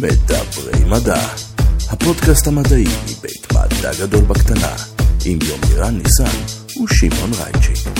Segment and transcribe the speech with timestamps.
[0.00, 1.20] מדברי מדע,
[1.90, 4.74] הפודקאסט המדעי מבית מדע גדול בקטנה,
[5.24, 6.24] עם יומירן ניסן
[6.84, 7.90] ושמעון רייצ'י.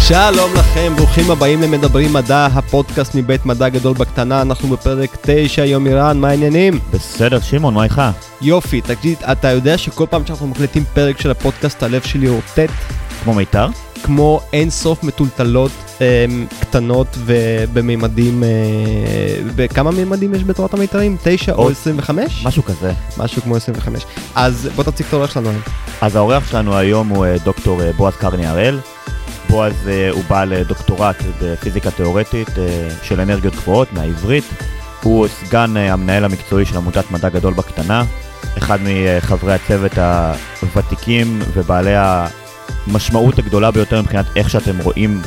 [0.00, 6.18] שלום לכם, ברוכים הבאים למדברים מדע, הפודקאסט מבית מדע גדול בקטנה, אנחנו בפרק 9, יומירן,
[6.18, 6.78] מה העניינים?
[6.90, 8.02] בסדר, שמעון, מה איתך?
[8.40, 12.70] יופי, תגיד, אתה יודע שכל פעם שאנחנו מקליטים פרק של הפודקאסט הלב שלי רוטט?
[13.24, 13.68] כמו מיתר?
[14.02, 16.24] כמו אין סוף מטולטלות אה,
[16.60, 18.48] קטנות ובמימדים, אה,
[19.56, 21.16] בכמה מימדים יש בתורת המיתרים?
[21.22, 22.42] 9 או עוד- 25?
[22.44, 22.92] משהו כזה.
[23.18, 24.02] משהו כמו 25.
[24.34, 25.62] אז בוא תציג את האורח שלנו היום.
[26.00, 28.78] אז האורח שלנו היום הוא אה, דוקטור אה, בועז קרני הראל.
[29.50, 34.44] בועז אה, הוא בעל אה, דוקטורט בפיזיקה תאורטית אה, של אנרגיות גבוהות מהעברית.
[35.02, 38.04] הוא סגן אה, המנהל המקצועי של עמותת מדע גדול בקטנה.
[38.58, 39.92] אחד מחברי הצוות
[40.62, 41.90] הוותיקים ובעלי
[42.86, 45.20] המשמעות הגדולה ביותר מבחינת איך שאתם רואים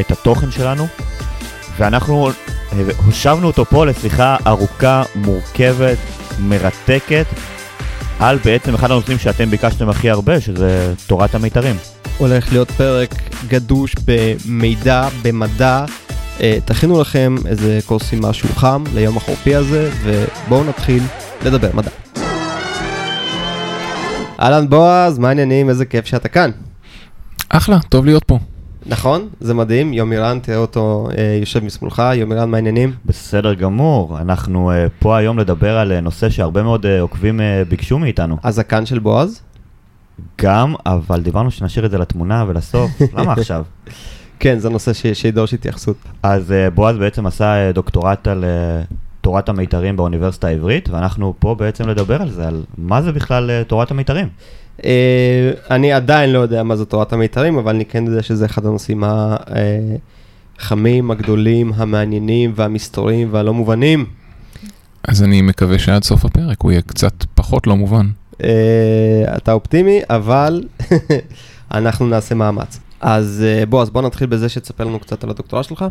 [0.00, 0.86] את התוכן שלנו.
[1.78, 2.30] ואנחנו
[3.04, 5.98] הושבנו אותו פה לשיחה ארוכה, מורכבת,
[6.38, 7.26] מרתקת,
[8.18, 11.76] על בעצם אחד הנושאים שאתם ביקשתם הכי הרבה, שזה תורת המיתרים.
[12.18, 13.14] הולך להיות פרק
[13.48, 15.84] גדוש במידע, במדע.
[16.40, 21.02] אה, תכינו לכם איזה קורסים משהו חם ליום החורפי הזה, ובואו נתחיל
[21.44, 21.90] לדבר מדע.
[24.40, 25.68] אהלן בועז, מה העניינים?
[25.68, 26.50] איזה כיף שאתה כאן.
[27.48, 28.38] אחלה, טוב להיות פה.
[28.86, 29.28] נכון?
[29.40, 32.92] זה מדהים, יומירן, תראה אותו אה, יושב משמאלך, יומירן, מה העניינים?
[33.04, 37.68] בסדר גמור, אנחנו uh, פה היום לדבר על uh, נושא שהרבה מאוד uh, עוקבים uh,
[37.68, 38.36] ביקשו מאיתנו.
[38.44, 39.42] הזקן של בועז?
[40.42, 43.64] גם, אבל דיברנו שנשאיר את זה לתמונה ולסוף, למה עכשיו?
[44.38, 45.96] כן, זה נושא ש- שידרוש התייחסות.
[46.22, 51.54] אז uh, בועז בעצם עשה uh, דוקטורט על uh, תורת המיתרים באוניברסיטה העברית, ואנחנו פה
[51.54, 54.28] בעצם לדבר על זה, על מה זה בכלל uh, תורת המיתרים.
[54.84, 58.66] אה, אני עדיין לא יודע מה זה תורת המיתרים, אבל אני כן יודע שזה אחד
[58.66, 59.04] הנושאים
[60.58, 64.06] החמים, הגדולים, המעניינים והמסתוריים והלא מובנים.
[65.08, 68.06] אז אני מקווה שעד סוף הפרק הוא יהיה קצת פחות לא מובן.
[68.44, 70.62] אה, אתה אופטימי, אבל
[71.74, 72.78] אנחנו נעשה מאמץ.
[73.00, 75.84] אז אה, בועז, בוא נתחיל בזה שתספר לנו קצת על הדוקטורט שלך.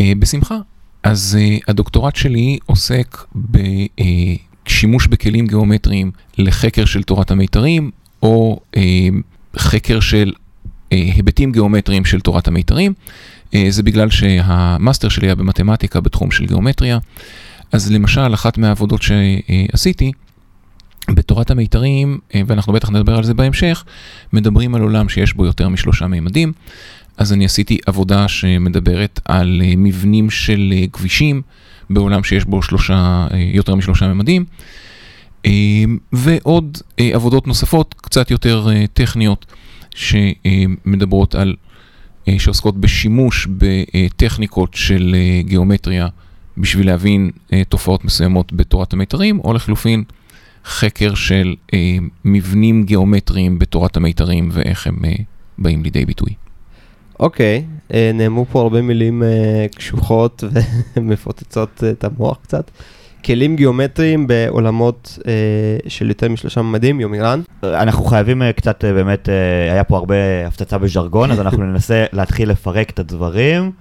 [0.00, 0.58] אה, בשמחה.
[1.02, 7.90] אז אה, הדוקטורט שלי עוסק בשימוש בכלים גיאומטריים לחקר של תורת המיתרים,
[8.22, 9.08] או אה,
[9.56, 10.32] חקר של
[10.92, 12.92] אה, היבטים גיאומטריים של תורת המיתרים.
[13.54, 16.98] אה, זה בגלל שהמאסטר שלי היה במתמטיקה בתחום של גיאומטריה.
[17.72, 20.12] אז למשל, אחת מהעבודות שעשיתי,
[21.10, 23.84] בתורת המיתרים, אה, ואנחנו בטח נדבר על זה בהמשך,
[24.32, 26.52] מדברים על עולם שיש בו יותר משלושה מימדים.
[27.18, 31.42] אז אני עשיתי עבודה שמדברת על אה, מבנים של אה, כבישים
[31.90, 34.44] בעולם שיש בו שלושה, אה, יותר משלושה ממדים.
[35.46, 39.46] אה, ועוד אה, עבודות נוספות, קצת יותר אה, טכניות,
[39.94, 41.56] שמדברות על,
[42.28, 46.08] אה, שעוסקות בשימוש בטכניקות של גיאומטריה
[46.58, 47.30] בשביל להבין
[47.68, 50.04] תופעות מסוימות בתורת המיתרים, או לחלופין
[50.64, 51.54] חקר של
[52.24, 54.98] מבנים גיאומטריים בתורת המיתרים ואיך הם
[55.58, 56.34] באים לידי ביטוי.
[57.20, 59.22] אוקיי, אה, נאמרו פה הרבה מילים
[59.74, 60.44] קשוחות
[60.96, 62.70] ומפוצצות את המוח קצת.
[63.28, 65.32] כלים גיאומטריים בעולמות אה,
[65.88, 67.40] של יותר משלושה ממדים, יומירן.
[67.64, 70.14] אנחנו חייבים uh, קצת, uh, באמת, uh, היה פה הרבה
[70.46, 73.72] הפצצה בז'רגון, אז אנחנו ננסה להתחיל לפרק את הדברים.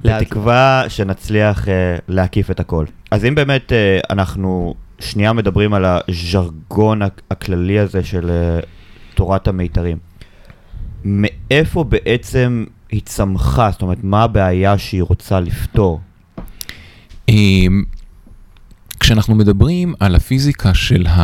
[0.00, 1.68] בתקווה שנצליח uh,
[2.08, 2.84] להקיף את הכל.
[3.10, 8.30] אז אם באמת uh, אנחנו שנייה מדברים על הז'רגון הכ- הכללי הזה של
[8.62, 8.66] uh,
[9.14, 9.96] תורת המיתרים,
[11.04, 13.70] מאיפה בעצם היא צמחה?
[13.70, 16.00] זאת אומרת, מה הבעיה שהיא רוצה לפתור?
[19.08, 21.20] כשאנחנו מדברים על הפיזיקה של, ה,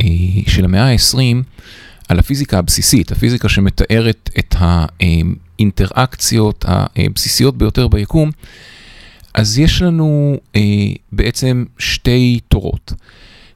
[0.00, 0.04] אה,
[0.46, 1.18] של המאה ה-20,
[2.08, 8.30] על הפיזיקה הבסיסית, הפיזיקה שמתארת את האינטראקציות הבסיסיות ביותר ביקום,
[9.34, 10.60] אז יש לנו אה,
[11.12, 12.92] בעצם שתי תורות.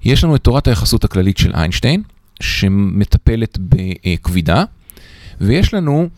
[0.05, 2.03] יש לנו את תורת היחסות הכללית של איינשטיין,
[2.41, 4.65] שמטפלת בכבידה,
[5.41, 6.09] ויש לנו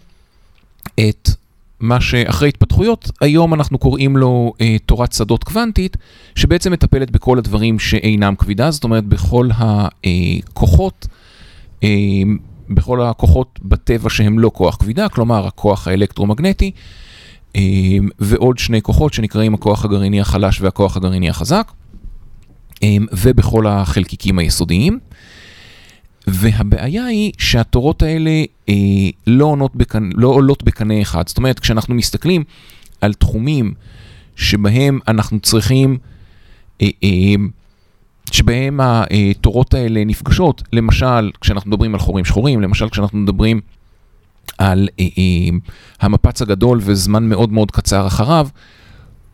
[1.01, 1.31] את
[1.81, 5.97] מה שאחרי התפתחויות, היום אנחנו קוראים לו אה, תורת שדות קוונטית,
[6.35, 11.07] שבעצם מטפלת בכל הדברים שאינם כבידה, זאת אומרת בכל הכוחות,
[11.85, 11.89] אה,
[12.71, 16.71] בכל הכוחות בטבע שהם לא כוח כבידה, כלומר הכוח האלקטרומגנטי,
[17.57, 17.63] אה,
[18.19, 21.73] ועוד שני כוחות שנקראים הכוח הגרעיני החלש והכוח הגרעיני החזק,
[22.83, 24.99] אה, ובכל החלקיקים היסודיים.
[26.27, 28.75] והבעיה היא שהתורות האלה אה,
[29.27, 30.11] לא, עונות בקנ...
[30.15, 31.29] לא עולות בקנה אחד.
[31.29, 32.45] זאת אומרת, כשאנחנו מסתכלים
[33.01, 33.75] על תחומים
[34.37, 35.99] שבהם אנחנו צריכים,
[36.83, 37.35] אה, אה,
[38.33, 43.61] שבהם התורות האלה נפגשות, למשל, כשאנחנו מדברים על חורים שחורים, למשל, כשאנחנו מדברים
[44.59, 45.57] על אה, אה,
[46.01, 48.49] המפץ הגדול וזמן מאוד מאוד קצר אחריו,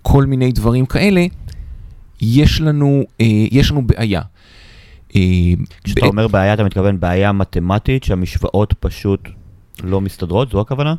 [0.02, 1.26] כל מיני דברים כאלה,
[2.20, 4.22] יש לנו, אה, יש לנו בעיה.
[5.84, 9.28] כשאתה בעת- אומר בעיה, אתה מתכוון בעיה מתמטית שהמשוואות פשוט
[9.84, 10.50] לא מסתדרות?
[10.50, 10.94] זו הכוונה?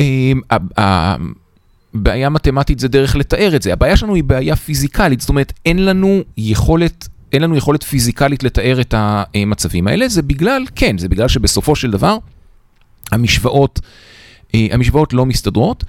[0.00, 1.16] אה, ה- ה-
[1.94, 3.72] בעיה מתמטית זה דרך לתאר את זה.
[3.72, 8.80] הבעיה שלנו היא בעיה פיזיקלית, זאת אומרת, אין לנו יכולת, אין לנו יכולת פיזיקלית לתאר
[8.80, 12.16] את המצבים האלה, זה בגלל, כן, זה בגלל שבסופו של דבר,
[13.12, 13.80] המשוואות,
[14.54, 15.84] אה, המשוואות לא מסתדרות.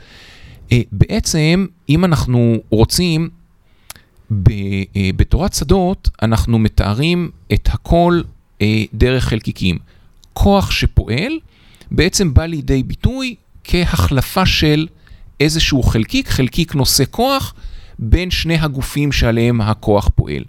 [0.71, 3.29] אה, בעצם, אם אנחנו רוצים,
[5.15, 8.21] בתורת שדות, אנחנו מתארים את הכל
[8.61, 9.77] אה, דרך חלקיקים.
[10.33, 11.33] כוח שפועל
[11.91, 14.87] בעצם בא לידי ביטוי כהחלפה של
[15.39, 17.53] איזשהו חלקיק, חלקיק נושא כוח,
[17.99, 20.43] בין שני הגופים שעליהם הכוח פועל.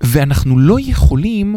[0.00, 1.56] ואנחנו לא יכולים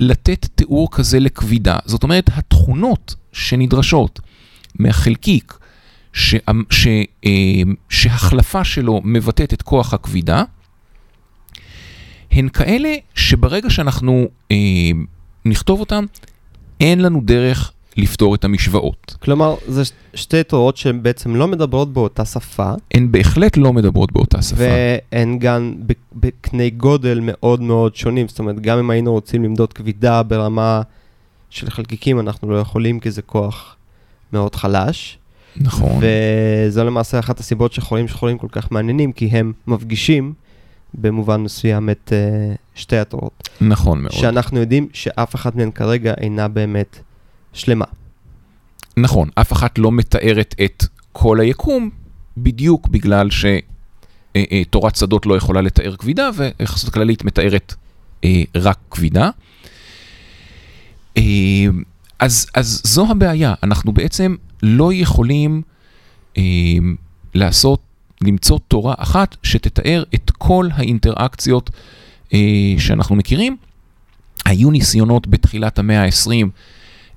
[0.00, 1.76] לתת תיאור כזה לכבידה.
[1.84, 4.20] זאת אומרת, התכונות שנדרשות
[4.74, 5.58] מהחלקיק,
[6.14, 6.34] ש,
[6.70, 6.86] ש,
[7.24, 7.30] אה,
[7.88, 10.42] שהחלפה שלו מבטאת את כוח הכבידה,
[12.30, 14.56] הן כאלה שברגע שאנחנו אה,
[15.44, 16.04] נכתוב אותן,
[16.80, 19.16] אין לנו דרך לפתור את המשוואות.
[19.22, 24.12] כלומר, זה ש- שתי תורות שהן בעצם לא מדברות באותה שפה, הן בהחלט לא מדברות
[24.12, 24.56] באותה שפה.
[24.58, 25.74] והן גם
[26.12, 28.28] בקנה גודל מאוד מאוד שונים.
[28.28, 30.82] זאת אומרת, גם אם היינו רוצים למדוד כבידה ברמה
[31.50, 33.76] של חלקיקים, אנחנו לא יכולים, כי זה כוח
[34.32, 35.18] מאוד חלש.
[35.56, 36.02] נכון.
[36.68, 40.32] וזו למעשה אחת הסיבות שחולים שחורים כל כך מעניינים, כי הם מפגישים
[40.94, 43.48] במובן מסוים את uh, שתי התורות.
[43.60, 44.12] נכון מאוד.
[44.12, 46.98] שאנחנו יודעים שאף אחת מהן כרגע אינה באמת
[47.52, 47.84] שלמה.
[48.96, 51.90] נכון, אף אחת לא מתארת את כל היקום,
[52.36, 57.74] בדיוק בגלל שתורת שדות לא יכולה לתאר כבידה, ויחסות כללית מתארת
[58.24, 59.30] אה, רק כבידה.
[61.16, 61.22] אה,
[62.18, 65.62] אז, אז זו הבעיה, אנחנו בעצם לא יכולים
[66.38, 66.42] אה,
[67.34, 67.80] לעשות,
[68.22, 71.70] למצוא תורה אחת שתתאר את כל האינטראקציות
[72.34, 73.56] אה, שאנחנו מכירים.
[74.44, 76.46] היו ניסיונות בתחילת המאה ה-20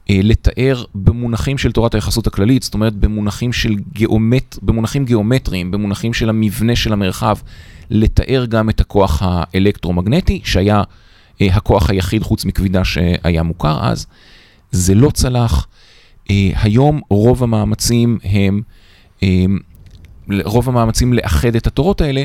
[0.10, 4.58] אה, לתאר במונחים של תורת היחסות הכללית, זאת אומרת במונחים של גיאומט...
[4.62, 7.36] במונחים גיאומטריים, במונחים של המבנה של המרחב,
[7.90, 10.82] לתאר גם את הכוח האלקטרומגנטי, שהיה
[11.42, 14.06] אה, הכוח היחיד חוץ מכבידה שהיה מוכר אז.
[14.72, 15.68] זה לא צלח.
[16.30, 18.62] אה, היום רוב המאמצים הם,
[19.24, 19.46] אה,
[20.44, 22.24] רוב המאמצים לאחד את התורות האלה,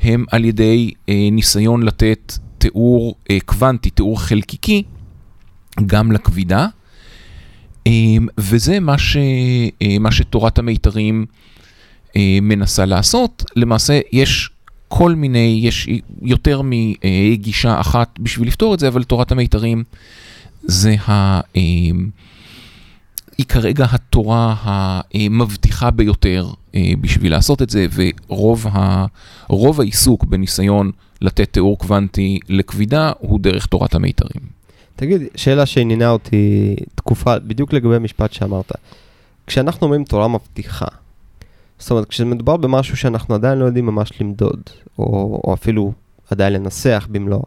[0.00, 4.82] הם על ידי אה, ניסיון לתת תיאור קוונטי, תיאור חלקיקי,
[5.86, 6.66] גם לכבידה.
[8.38, 9.16] וזה מה, ש,
[10.00, 11.26] מה שתורת המיתרים
[12.42, 13.44] מנסה לעשות.
[13.56, 14.50] למעשה יש
[14.88, 15.88] כל מיני, יש
[16.22, 19.84] יותר מגישה אחת בשביל לפתור את זה, אבל תורת המיתרים
[20.62, 21.40] זה ה...
[23.38, 29.06] היא כרגע התורה המבטיחה ביותר אה, בשביל לעשות את זה, ורוב ה,
[29.48, 30.90] רוב העיסוק בניסיון
[31.20, 34.42] לתת תיאור קוונטי לכבידה הוא דרך תורת המיתרים.
[34.96, 38.72] תגיד, שאלה שעניינה אותי תקופה, בדיוק לגבי המשפט שאמרת.
[39.46, 40.86] כשאנחנו אומרים תורה מבטיחה,
[41.78, 44.60] זאת אומרת, כשמדובר במשהו שאנחנו עדיין לא יודעים ממש למדוד,
[44.98, 45.92] או, או אפילו
[46.30, 47.44] עדיין לנסח במלואו,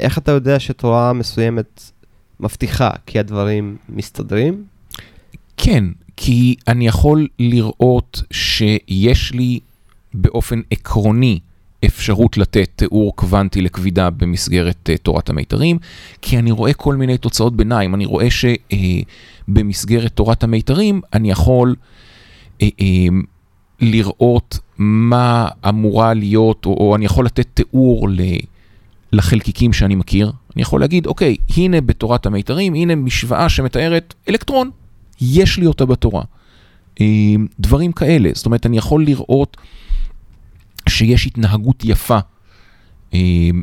[0.00, 1.90] איך אתה יודע שתורה מסוימת
[2.40, 4.64] מבטיחה כי הדברים מסתדרים?
[5.58, 5.84] כן,
[6.16, 9.60] כי אני יכול לראות שיש לי
[10.14, 11.38] באופן עקרוני
[11.84, 15.78] אפשרות לתת תיאור קוונטי לכבידה במסגרת uh, תורת המיתרים,
[16.22, 17.94] כי אני רואה כל מיני תוצאות ביניים.
[17.94, 21.76] אני רואה שבמסגרת uh, תורת המיתרים אני יכול
[22.60, 22.64] uh,
[23.80, 28.20] לראות מה אמורה להיות, או, או אני יכול לתת תיאור ל...
[29.12, 30.32] לחלקיקים שאני מכיר.
[30.54, 34.70] אני יכול להגיד, אוקיי, הנה בתורת המיתרים, הנה משוואה שמתארת אלקטרון,
[35.20, 36.22] יש לי אותה בתורה.
[37.00, 37.06] אה,
[37.60, 39.56] דברים כאלה, זאת אומרת, אני יכול לראות
[40.88, 42.18] שיש התנהגות יפה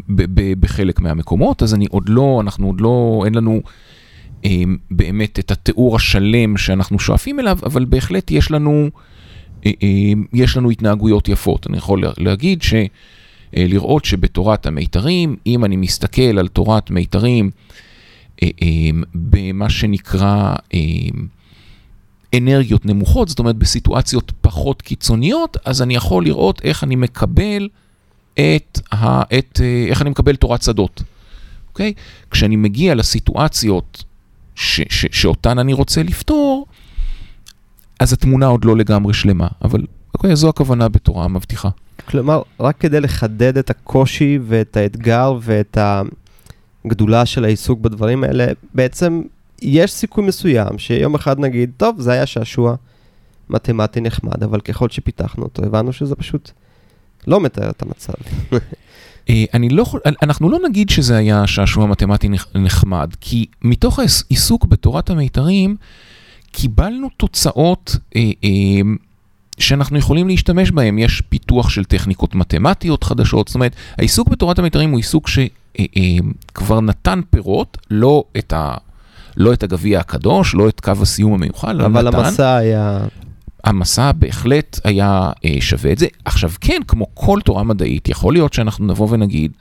[0.09, 3.61] ב- בחלק מהמקומות, אז אני עוד לא, אנחנו עוד לא, אין לנו
[4.45, 8.89] אה, באמת את התיאור השלם שאנחנו שואפים אליו, אבל בהחלט יש לנו,
[9.65, 9.87] אה, אה,
[10.33, 11.67] יש לנו התנהגויות יפות.
[11.67, 12.73] אני יכול לה- להגיד ש...
[12.73, 17.51] אה, לראות שבתורת המיתרים, אם אני מסתכל על תורת מיתרים
[19.15, 20.55] במה שנקרא
[22.37, 27.69] אנרגיות נמוכות, זאת אומרת בסיטואציות פחות קיצוניות, אז אני יכול לראות איך אני מקבל
[28.33, 31.03] את, ה, את אה, איך אני מקבל תורת שדות,
[31.69, 31.93] אוקיי?
[32.31, 34.03] כשאני מגיע לסיטואציות
[34.55, 36.65] ש, ש, שאותן אני רוצה לפתור,
[37.99, 41.69] אז התמונה עוד לא לגמרי שלמה, אבל אוקיי, זו הכוונה בתורה המבטיחה.
[42.05, 45.77] כלומר, רק כדי לחדד את הקושי ואת האתגר ואת
[46.85, 49.21] הגדולה של העיסוק בדברים האלה, בעצם
[49.65, 52.75] יש סיכוי מסוים שיום אחד נגיד, טוב, זה היה שעשוע,
[53.49, 56.51] מתמטי נחמד, אבל ככל שפיתחנו אותו, הבנו שזה פשוט
[57.27, 58.13] לא מתאר את המצב.
[59.29, 63.99] אה, אני לא יכול, אנחנו לא נגיד שזה היה שעשוע מתמטי נח- נחמד, כי מתוך
[63.99, 65.75] העיסוק בתורת המיתרים,
[66.51, 68.49] קיבלנו תוצאות אה, אה,
[69.59, 70.97] שאנחנו יכולים להשתמש בהן.
[70.97, 77.19] יש פיתוח של טכניקות מתמטיות חדשות, זאת אומרת, העיסוק בתורת המיתרים הוא עיסוק שכבר נתן
[77.29, 78.75] פירות, לא את ה...
[79.37, 82.17] לא את הגביע הקדוש, לא את קו הסיום המיוחל, אבל נתן.
[82.17, 83.05] המסע היה...
[83.63, 86.07] המסע בהחלט היה אה, שווה את זה.
[86.25, 89.51] עכשיו כן, כמו כל תורה מדעית, יכול להיות שאנחנו נבוא ונגיד,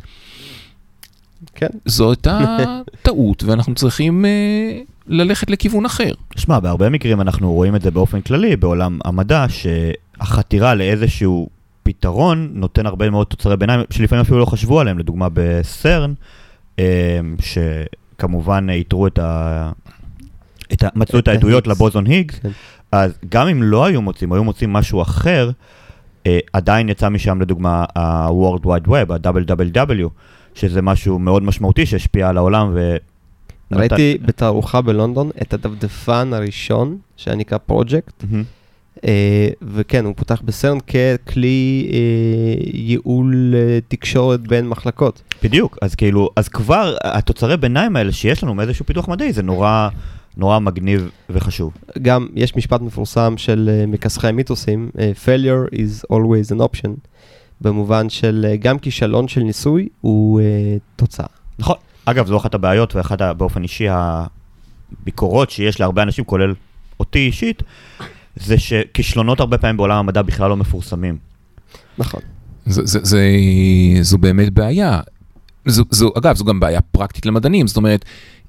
[1.54, 1.66] כן.
[1.84, 2.56] זו הייתה
[3.02, 6.12] טעות ואנחנו צריכים אה, ללכת לכיוון אחר.
[6.36, 11.48] שמע, בהרבה מקרים אנחנו רואים את זה באופן כללי בעולם המדע, שהחתירה לאיזשהו
[11.82, 16.14] פתרון נותן הרבה מאוד תוצרי ביניים, שלפעמים אפילו לא חשבו עליהם, לדוגמה בסרן,
[16.78, 17.20] אה,
[18.16, 19.70] שכמובן איתרו את ה...
[20.72, 20.88] את ה...
[20.94, 21.66] מצאו את העדויות.
[21.66, 22.50] לבוזון היגס, כן.
[22.92, 25.50] אז גם אם לא היו מוצאים, היו מוצאים משהו אחר,
[26.26, 30.08] אה, עדיין יצא משם לדוגמה ה-World Wide Web, ה-WWW,
[30.54, 32.96] שזה משהו מאוד משמעותי שהשפיע על העולם ו...
[33.72, 38.44] ראיתי בתערוכה בלונדון את הדפדפן הראשון, שהיה נקרא פרויקט, מהמם.
[39.04, 41.98] אה, וכן, הוא פותח בסרן ככלי אה,
[42.72, 45.22] ייעול אה, תקשורת בין מחלקות.
[45.42, 49.88] בדיוק, אז כאילו, אז כבר התוצרי ביניים האלה שיש לנו מאיזשהו פיתוח מדעי, זה נורא,
[50.36, 51.72] נורא מגניב וחשוב.
[52.02, 56.90] גם יש משפט מפורסם של אה, מכסחי המיתוסים, אה, failure is always an option,
[57.60, 60.44] במובן של אה, גם כישלון של ניסוי הוא אה,
[60.96, 61.26] תוצאה.
[61.58, 61.76] נכון.
[62.04, 66.54] אגב, זו אחת הבעיות ואחת, באופן אישי, הביקורות שיש להרבה אנשים, כולל
[67.00, 67.62] אותי אישית,
[68.36, 71.16] זה שכישלונות הרבה פעמים בעולם המדע בכלל לא מפורסמים.
[71.98, 72.20] נכון.
[72.66, 73.28] זה, זה, זה,
[74.00, 75.00] זו באמת בעיה.
[75.66, 78.04] זו, זו, אגב, זו גם בעיה פרקטית למדענים, זאת אומרת,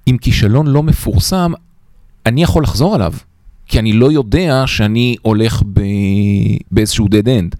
[0.08, 1.52] אם כישלון לא מפורסם,
[2.26, 3.14] אני יכול לחזור עליו,
[3.68, 5.82] כי אני לא יודע שאני הולך ב,
[6.72, 7.56] באיזשהו dead end.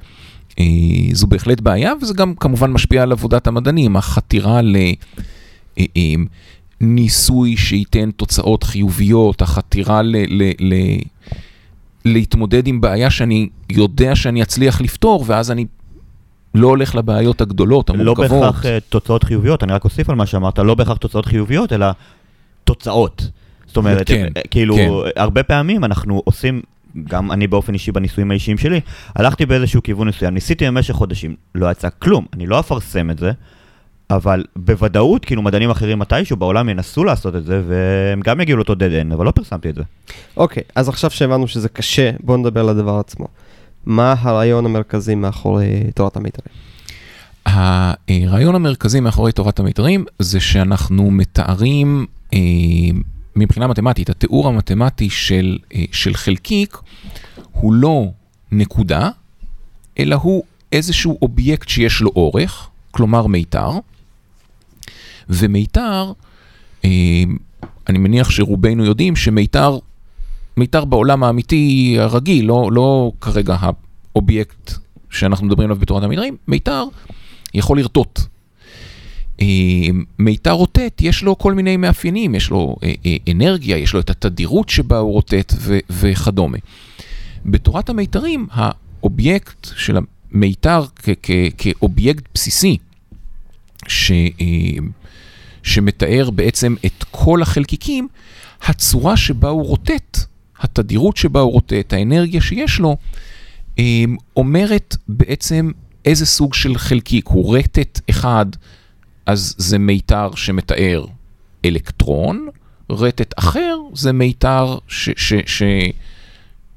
[0.60, 0.66] אה,
[1.14, 4.62] זו בהחלט בעיה, וזה גם כמובן משפיע על עבודת המדענים, החתירה
[6.82, 10.74] לניסוי שייתן תוצאות חיוביות, החתירה ל, ל, ל,
[12.06, 15.66] להתמודד עם בעיה שאני יודע שאני אצליח לפתור, ואז אני
[16.54, 18.30] לא הולך לבעיות הגדולות, לא המורכבות.
[18.30, 21.88] בהכרח אה, תוצאות חיוביות, אני רק אוסיף על מה שאמרת, לא בהכרח תוצאות חיוביות, אלא
[22.64, 23.30] תוצאות.
[23.68, 24.90] זאת אומרת, כן, אה, כאילו, כן.
[25.16, 26.62] הרבה פעמים אנחנו עושים,
[27.04, 28.80] גם אני באופן אישי בניסויים האישיים שלי,
[29.16, 33.32] הלכתי באיזשהו כיוון מסוים, ניסיתי במשך חודשים, לא יצא כלום, אני לא אפרסם את זה,
[34.10, 38.74] אבל בוודאות, כאילו מדענים אחרים מתישהו בעולם ינסו לעשות את זה, והם גם יגיעו לאותו
[38.74, 39.82] dead end, אבל לא פרסמתי את זה.
[40.38, 43.28] אוקיי, אז עכשיו שהבנו שזה קשה, בואו נדבר על הדבר עצמו.
[43.86, 46.56] מה הרעיון המרכזי מאחורי תורת המיתרים?
[47.46, 52.40] הרעיון המרכזי מאחורי תורת המיתרים זה שאנחנו מתארים אה,
[53.36, 56.78] מבחינה מתמטית, התיאור המתמטי של, אה, של חלקיק
[57.52, 58.08] הוא לא
[58.52, 59.10] נקודה,
[60.00, 63.72] אלא הוא איזשהו אובייקט שיש לו אורך, כלומר מיתר,
[65.30, 66.12] ומיתר,
[66.86, 66.90] אה,
[67.90, 69.78] אני מניח שרובנו יודעים שמיתר,
[70.58, 73.58] מיתר בעולם האמיתי הרגיל, לא, לא כרגע
[74.16, 74.72] האובייקט
[75.10, 76.84] שאנחנו מדברים עליו בתורת המיתרים, מיתר
[77.54, 78.20] יכול לרטוט.
[79.42, 79.46] אה,
[80.20, 82.94] מיתר רוטט, יש לו כל מיני מאפיינים, יש לו אה,
[83.32, 85.54] אנרגיה, יש לו את התדירות שבה הוא רוטט
[85.90, 86.58] וכדומה.
[87.46, 89.98] בתורת המיתרים, האובייקט של
[90.32, 90.84] המיתר
[91.58, 92.78] כאובייקט בסיסי,
[93.88, 94.12] ש-
[95.66, 98.08] שמתאר בעצם את כל החלקיקים,
[98.66, 100.18] הצורה שבה הוא רוטט,
[100.60, 102.98] התדירות שבה הוא רוטט, האנרגיה שיש לו,
[103.80, 104.04] אה,
[104.38, 105.72] אומרת בעצם
[106.06, 107.28] איזה סוג של חלקיק.
[107.28, 108.46] הוא רטט אחד,
[109.26, 111.06] אז זה מיתר שמתאר
[111.66, 112.48] אלקטרון,
[112.90, 115.64] רטט אחר זה מיתר ש, ש, ש,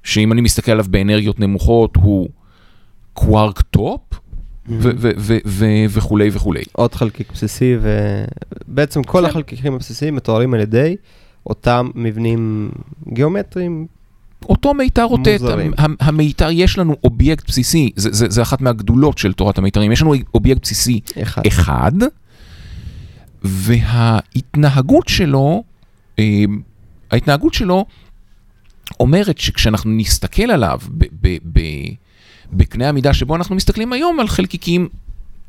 [0.04, 2.28] שאם אני מסתכל עליו באנרגיות נמוכות הוא
[3.12, 4.00] קווארק טופ
[5.90, 6.62] וכולי וכולי.
[6.72, 7.76] עוד חלקיק בסיסי,
[8.68, 9.24] ובעצם כל.
[9.24, 10.96] החלקיקים הבסיסיים מתוארים על ידי
[11.46, 12.70] אותם מבנים
[13.12, 13.86] גיאומטריים.
[14.48, 15.40] אותו מיתר רוטט,
[16.00, 20.14] המיתר, יש לנו אובייקט בסיסי, זה, זה, זה אחת מהגדולות של תורת המיתרים, יש לנו
[20.34, 21.42] אובייקט בסיסי אחד.
[21.46, 21.92] אחד,
[23.42, 25.64] וההתנהגות שלו,
[26.18, 26.44] אה,
[27.10, 27.86] ההתנהגות שלו
[29.00, 31.88] אומרת שכשאנחנו נסתכל עליו ב- ב- ב-
[32.52, 34.88] בקנה המידה שבו אנחנו מסתכלים היום על חלקיקים,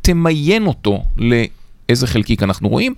[0.01, 2.93] תמיין אותו לאיזה חלקיק אנחנו רואים.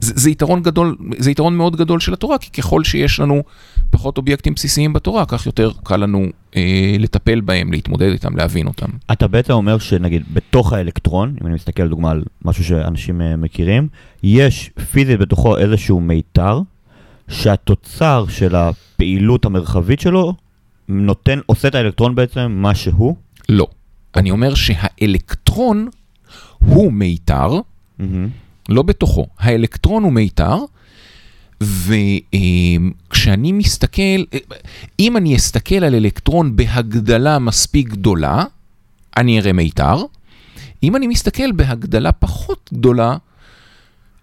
[0.00, 3.42] זה, זה יתרון גדול, זה יתרון מאוד גדול של התורה, כי ככל שיש לנו
[3.90, 6.26] פחות אובייקטים בסיסיים בתורה, כך יותר קל לנו
[6.56, 8.88] אה, לטפל בהם, להתמודד איתם, להבין אותם.
[9.12, 13.88] אתה בעצם אומר שנגיד בתוך האלקטרון, אם אני מסתכל לדוגמה על משהו שאנשים אה, מכירים,
[14.22, 16.60] יש פיזית בתוכו איזשהו מיתר,
[17.28, 20.34] שהתוצר של הפעילות המרחבית שלו
[20.88, 23.16] נותן, עושה את האלקטרון בעצם מה שהוא?
[23.50, 23.66] לא.
[24.16, 25.88] אני אומר שהאלקטרון
[26.58, 27.60] הוא מיתר,
[27.98, 28.28] מהמם.
[28.68, 29.26] לא בתוכו.
[29.38, 30.56] האלקטרון הוא מיתר,
[31.60, 34.22] וכשאני מסתכל,
[34.98, 38.44] אם אני אסתכל על אלקטרון בהגדלה מספיק גדולה,
[39.16, 39.96] אני אראה מיתר.
[40.82, 43.16] אם אני מסתכל בהגדלה פחות גדולה,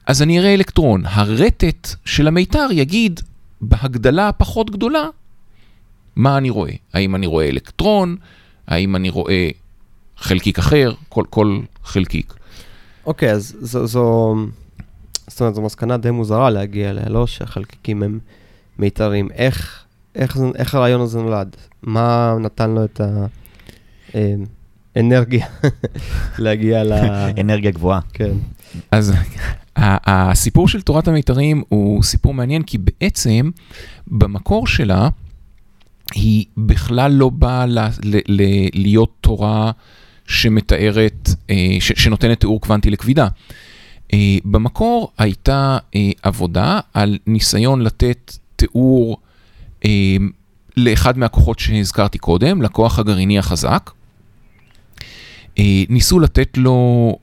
[0.06, 1.04] אז אני אראה אלקטרון.
[1.06, 3.20] הרטט של המיתר יגיד
[3.62, 5.06] בהגדלה הפחות גדולה,
[6.16, 6.74] מה אני רואה.
[6.94, 8.16] האם אני רואה אלקטרון,
[8.68, 9.50] האם אני רואה
[10.18, 12.34] חלקיק אחר, כל, כל חלקיק.
[13.06, 14.36] אוקיי, אז זו, זו,
[15.28, 18.20] זאת אומרת, זו מסקנה די מוזרה להגיע אליה, לא שהחלקיקים הם
[18.80, 19.30] מיתרים.
[19.32, 19.84] איך,
[20.16, 21.56] איך, זה- איך הרעיון הזה נולד?
[21.84, 23.02] מה נתן לו את
[24.96, 25.46] האנרגיה
[26.40, 26.94] להגיע ל...
[27.40, 28.00] אנרגיה גבוהה.
[28.14, 28.32] כן.
[28.92, 29.14] אז
[29.76, 33.50] ה- הסיפור של תורת המיתרים הוא סיפור מעניין, כי בעצם
[34.08, 35.10] במקור שלה,
[36.14, 39.72] היא בכלל לא באה ל- ל- ל- להיות תורה
[40.28, 43.28] שמתארת, אה, ש- שנותנת תיאור קוונטי לכבידה.
[44.14, 49.18] אה, במקור הייתה אה, עבודה על ניסיון לתת תיאור
[50.78, 53.92] לאחד מהכוחות שהזכרתי קודם, לכוח הגרעיני החזק.
[55.90, 57.16] ניסו לתת לו,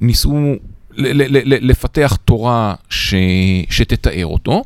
[0.00, 0.54] ניסו
[0.96, 3.14] לפתח תורה ש,
[3.70, 4.62] שתתאר אותו.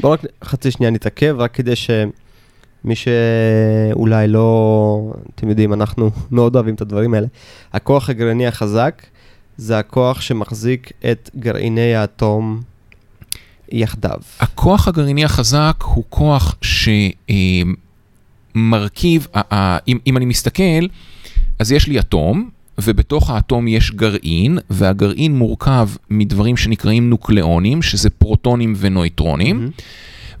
[0.00, 6.74] בואו רק חצי שנייה נתעכב, רק כדי שמי שאולי לא, אתם יודעים, אנחנו מאוד אוהבים
[6.74, 7.26] את הדברים האלה.
[7.72, 9.02] הכוח הגרעיני החזק
[9.56, 12.62] זה הכוח שמחזיק את גרעיני האטום
[13.72, 14.18] יחדיו.
[14.40, 16.56] הכוח הגרעיני החזק הוא כוח
[18.54, 19.26] שמרכיב,
[19.88, 20.86] אם, אני מסתכל,
[21.58, 28.74] אז יש לי אטום, ובתוך האטום יש גרעין, והגרעין מורכב מדברים שנקראים נוקלאונים, שזה פרוטונים
[28.76, 29.56] ונויטרונים.
[29.56, 29.70] מהמם.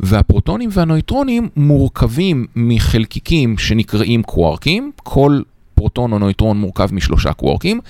[0.00, 5.40] והפרוטונים והנויטרונים מורכבים מחלקיקים שנקראים קווארקים, כל
[5.74, 7.80] פרוטון או נויטרון מורכב משלושה קווארקים.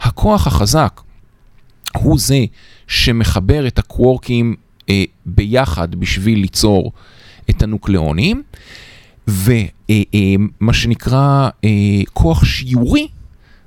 [0.00, 1.00] הכוח החזק
[1.96, 2.44] הוא זה
[2.86, 4.54] שמחבר את הקווארקים
[4.88, 6.92] אה, ביחד בשביל ליצור
[7.50, 8.42] את הנוקלאונים,
[9.28, 10.02] ומה אה,
[10.68, 11.70] אה, שנקרא אה,
[12.12, 13.08] כוח שיורי,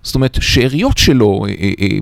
[0.10, 1.98] זאת אומרת שאריות שלו אה, אה, אה,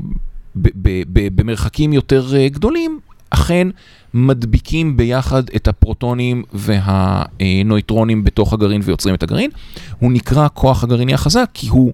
[1.36, 3.68] במרחקים יותר גדולים, אכן
[4.14, 9.50] מדביקים ביחד את הפרוטונים והנויטרונים בתוך הגרעין ויוצרים את הגרעין.
[10.00, 11.94] הוא נקרא כוח הגרעיני החזק כי הוא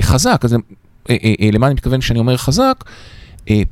[0.00, 0.56] חזק, אז
[1.52, 2.84] למה אני מתכוון כשאני אומר חזק?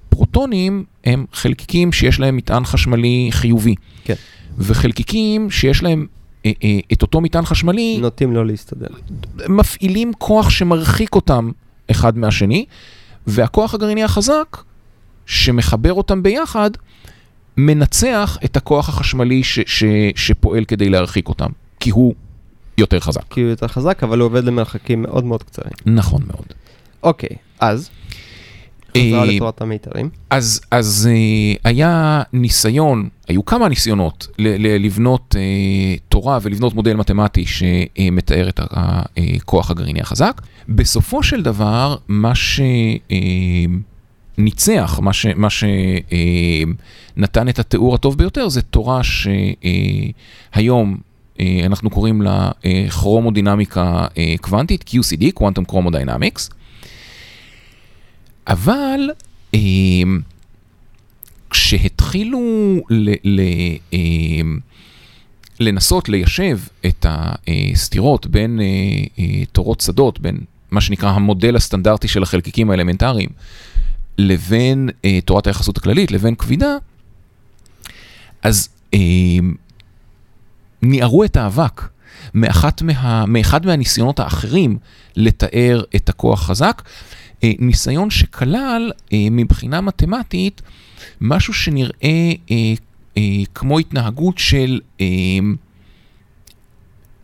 [0.09, 3.75] פרוטונים הם חלקיקים שיש להם מטען חשמלי חיובי.
[4.05, 4.15] כן.
[4.59, 6.07] וחלקיקים שיש להם
[6.93, 8.87] את אותו מטען חשמלי, נוטים לא להסתדר.
[9.49, 11.51] מפעילים כוח שמרחיק אותם
[11.91, 12.65] אחד מהשני,
[13.27, 14.57] והכוח הגרעיני החזק,
[15.27, 16.71] שמחבר אותם ביחד,
[17.57, 19.85] מנצח את הכוח החשמלי ש- ש-
[20.17, 21.49] שפועל כדי להרחיק אותם,
[21.81, 22.15] כי הוא
[22.79, 23.23] יותר חזק.
[23.31, 25.73] כי הוא יותר חזק, אבל הוא עובד למרחקים מאוד מאוד קצרים.
[25.87, 26.47] נכון מאוד.
[27.03, 27.91] אוקיי, אז,
[29.01, 30.09] חזרה אה, לתורת המיתרים.
[30.31, 35.43] אז, אז אה, היה ניסיון, היו כמה ניסיונות ל- ל- לבנות אה,
[36.09, 40.41] תורה ולבנות מודל מתמטי שמתאר את הכוח הגרעיני החזק.
[40.69, 42.33] בסופו של דבר, מה
[44.37, 50.97] שניצח, מה, ש, מה שנתן את התיאור הטוב ביותר, זה תורה שהיום
[51.65, 52.51] אנחנו קוראים לה
[52.91, 54.07] כרומודינמיקה
[54.41, 56.58] קוונטית, QCD, Quantum Chromodynamics.
[58.49, 59.11] אבל
[59.55, 59.61] אה,
[61.51, 62.41] כשהתחילו
[62.91, 63.41] ל, ל,
[63.93, 63.99] אה,
[65.61, 68.65] לנסות ליישב את הסתירות בין אה,
[69.19, 70.39] אה, תורות שדות, בין
[70.71, 73.29] מה שנקרא המודל הסטנדרטי של החלקיקים האלמנטריים,
[74.19, 76.77] לבין אה, תורת היחסות הכללית, לבין כבידה,
[78.43, 78.99] אז אה,
[80.83, 81.89] ניערו את האבק
[82.35, 84.79] מאחת מה, מאחד מהניסיונות האחרים
[85.17, 86.83] לתאר את הכוח חזק,
[87.59, 90.63] ניסיון שכלל אה, מבחינה מתמטית
[91.21, 92.75] משהו שנראה אה,
[93.17, 93.23] אה,
[93.55, 95.07] כמו התנהגות של אה,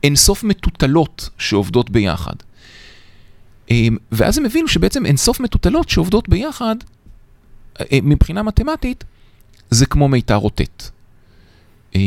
[0.02, 2.34] אינסוף מטוטלות שעובדות ביחד.
[3.70, 6.76] אה, ואז הם הבינו שבעצם אינסוף מטוטלות שעובדות ביחד,
[7.80, 9.04] אה, מבחינה מתמטית,
[9.70, 10.90] זה כמו מיתר רוטט.
[11.96, 12.00] אה,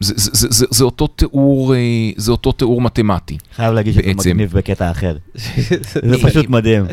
[0.00, 1.78] זה, זה, זה, זה, זה, אותו תיאור, אה,
[2.16, 3.38] זה אותו תיאור מתמטי.
[3.56, 4.18] חייב להגיד בעצם.
[4.30, 5.16] מגניב בקטע אחר.
[6.10, 6.84] זה פשוט מדהים.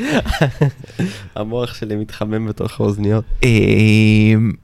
[1.35, 3.23] המוח שלי מתחמם בתוך האוזניות.
[3.43, 3.49] אה,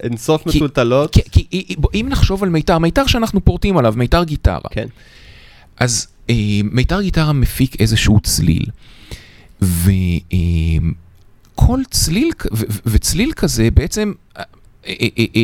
[0.03, 1.13] אינסוף כי- מטולטלות.
[1.13, 4.59] כי, כי כי- בוא, אם נחשוב על מיתר, מיתר שאנחנו פורטים עליו, מיתר גיטרה.
[4.71, 4.87] כן.
[5.79, 8.65] אז אה, מיתר גיטרה מפיק איזשהו צליל,
[9.61, 9.79] וכל
[11.91, 14.43] צליל, כ- ו- ו- וצליל כזה בעצם, אה,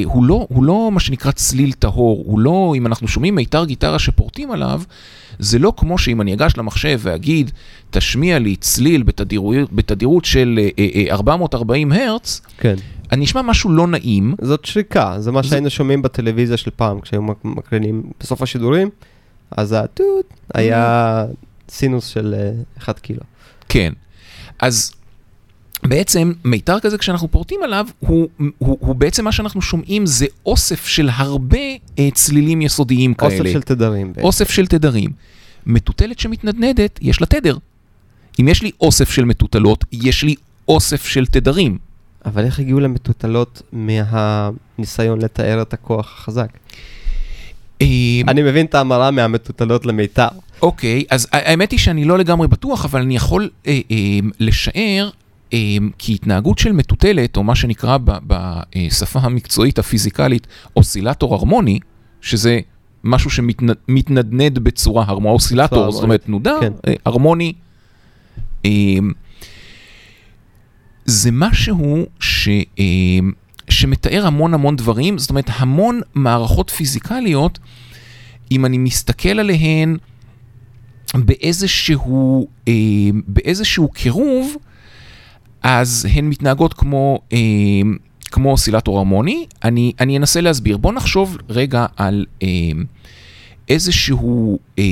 [0.06, 4.00] הוא לא, הוא לא מה שנקרא צליל טהור, הוא לא, אם אנחנו שומעים מיתר גיטרה
[4.00, 4.82] שפורטים עליו,
[5.40, 7.52] זה לא כמו שאם אני אגש למחשב ואגיד,
[7.90, 12.76] תשמיע לי צליל בתדירות, בתדירות של אה, אה, אה, 440 הרץ, כן.
[13.12, 17.00] אני אשמע משהו לא נעים, זאת שריקה, זה מה זה- שהיינו שומעים בטלוויזיה של פעם,
[17.00, 18.90] כשהיו מק- מקרינים בסוף השידורים,
[19.52, 21.26] אז הטוט היה
[21.70, 23.22] סינוס של אה, 1 קילו.
[23.70, 23.94] כן.
[24.60, 24.92] אז
[25.84, 30.88] בעצם מיתר כזה כשאנחנו פורטים עליו, הוא, הוא, הוא בעצם מה שאנחנו שומעים זה אוסף
[30.88, 31.60] של הרבה
[32.00, 33.34] אה, צלילים יסודיים כאלה.
[33.34, 34.14] אוסף של תדרים.
[34.14, 34.22] בעצם.
[34.22, 35.12] אוסף של תדרים.
[35.66, 37.58] מטוטלת שמתנדנדת, יש לה תדר.
[38.40, 40.36] אם יש לי אוסף של מטוטלות, יש לי
[40.68, 41.78] אוסף של תדרים.
[42.26, 46.50] אבל איך הגיעו למטוטלות מהניסיון לתאר את הכוח החזק?
[47.82, 47.88] אה,
[48.28, 50.28] אני מבין את ההמרה מהמטוטלות למיתר.
[50.62, 53.98] אוקיי, אז האמת היא שאני לא לגמרי בטוח, אבל אני יכול אה, אה,
[54.40, 55.10] לשער,
[55.98, 61.80] כי התנהגות של מטוטלת, או מה שנקרא בשפה המקצועית הפיזיקלית אוסילטור הרמוני,
[62.22, 62.60] שזה
[63.04, 66.74] משהו שמתנדנד בצורה הרמונית, אוסילטור, זאת אומרת תנודה, כן.
[66.88, 67.54] אה, הרמוני.
[68.66, 68.72] אה,
[71.06, 72.84] זה משהו ש, אה,
[73.70, 77.60] שמתאר המון המון דברים, זאת אומרת המון מערכות פיזיקליות,
[78.52, 79.98] אם אני מסתכל עליהן
[81.16, 82.74] באיזשהו, אה,
[83.28, 84.56] באיזשהו קירוב,
[85.64, 87.38] אז הן מתנהגות כמו, אה,
[88.32, 89.46] כמו אוסילטור הרמוני.
[89.64, 90.78] אני, אני אנסה להסביר.
[90.78, 92.48] בואו נחשוב רגע על אה,
[93.70, 94.84] איזשהו אה,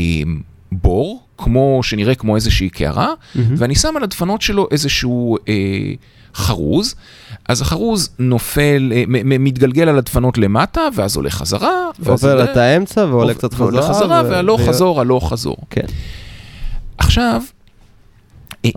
[0.72, 5.54] בור, כמו, שנראה כמו איזושהי קערה, ואני שם על הדפנות שלו איזשהו אה,
[6.36, 6.96] חרוז,
[7.50, 11.72] אז החרוז נופל, אה, מתגלגל על הדפנות למטה, ואז עולה חזרה.
[12.08, 13.68] עובר את האמצע ועולה קצת חזרה.
[13.68, 15.58] ועולה חזרה, ו- והלוך ו- חזור, הלוך חזור.
[15.70, 15.86] כן.
[16.98, 17.42] עכשיו,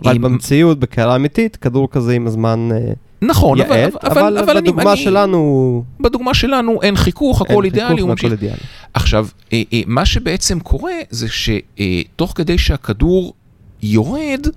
[0.03, 4.37] אבל אה, במציאות, בקערה אמיתית, כדור כזה עם הזמן אה, נכון, אבל, יעט, אבל, אבל,
[4.37, 8.23] אבל אני, בדוגמה אני, שלנו בדוגמה שלנו אין חיכוך, הכל אין אידיאלי, חיכוך ממשיך.
[8.23, 8.59] והכל אידיאלי.
[8.93, 13.33] עכשיו, אה, אה, מה שבעצם קורה זה שתוך כדי שהכדור
[13.81, 14.47] יורד,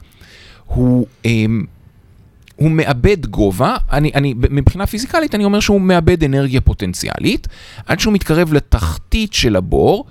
[0.67, 1.45] הוא, אה,
[2.57, 7.49] הוא מאבד גובה, אני, אני, מבחינה פיזיקלית אני אומר שהוא מאבד אנרגיה פוטנציאלית,
[7.87, 10.05] עד שהוא מתקרב לתחתית של הבור,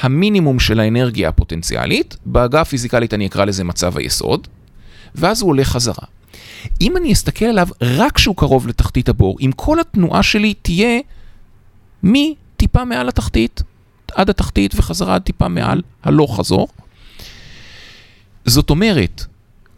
[0.00, 4.48] המינימום של האנרגיה הפוטנציאלית, בעגה הפיזיקלית אני אקרא לזה מצב היסוד,
[5.14, 6.04] ואז הוא עולה חזרה.
[6.80, 11.00] אם אני אסתכל עליו רק כשהוא קרוב לתחתית הבור, אם כל התנועה שלי תהיה
[12.02, 13.62] מטיפה מעל התחתית,
[14.14, 16.68] עד התחתית וחזרה עד טיפה מעל הלוך חזור,
[18.46, 19.24] זאת אומרת,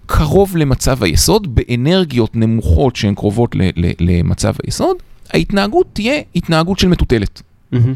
[0.07, 4.96] קרוב למצב היסוד, באנרגיות נמוכות שהן קרובות ל- ל- למצב היסוד,
[5.31, 7.42] ההתנהגות תהיה התנהגות של מטוטלת.
[7.72, 7.94] מהמם.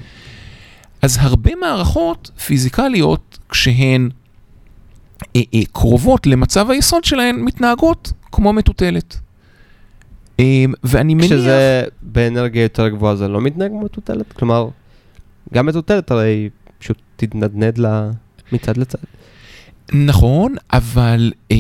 [1.03, 4.11] אז הרבה מערכות פיזיקליות, כשהן
[5.73, 9.17] קרובות למצב היסוד שלהן, מתנהגות כמו מטוטלת.
[10.41, 11.27] אה, ואני מניח...
[11.27, 14.33] כשזה באנרגיה יותר גבוהה זה לא מתנהג כמו מטוטלת?
[14.33, 14.69] כלומר,
[15.55, 18.11] גם מטוטלת הרי פשוט תתנדנד לה
[18.53, 18.99] מצד לצד.
[19.93, 21.57] נכון, אבל אה,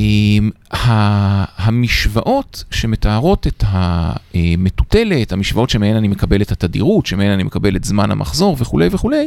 [1.56, 8.10] המשוואות שמתארות את המטוטלת, המשוואות שמהן אני מקבל את התדירות, שמהן אני מקבל את זמן
[8.10, 9.24] המחזור וכולי וכולי, אה,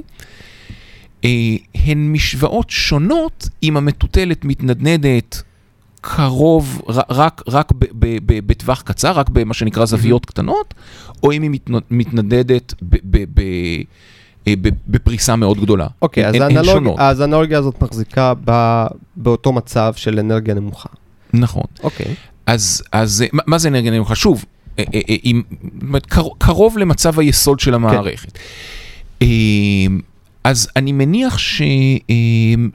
[1.24, 5.42] הן משוואות שונות אם המטוטלת מתנדנדת
[6.02, 10.74] קרוב, רק, רק ב- ב- ב- בטווח קצר, רק במה שנקרא זוויות קטנות,
[11.24, 13.82] או אם היא מתנ- מתנדדת ב- ב- ב-
[14.48, 15.88] אה, ב- בפריסה מאוד גדולה.
[16.02, 16.96] אוקיי, אז האנלוג-.
[17.00, 20.90] אז האנלוגיה הזאת מחזיקה ב- באותו מצב של אנרגיה נמוכה.
[21.34, 21.64] נכון.
[21.84, 22.14] אוקיי.
[22.46, 24.16] אז, אז אה, מה, מה זה אנרגיה נמוכה?
[24.16, 24.46] שוב,
[24.80, 25.42] אה, אה, אה, עם,
[26.38, 28.38] קרוב למצב היסוד של המערכת.
[29.22, 29.28] אה,
[30.44, 32.16] אז אני מניח ש, אה,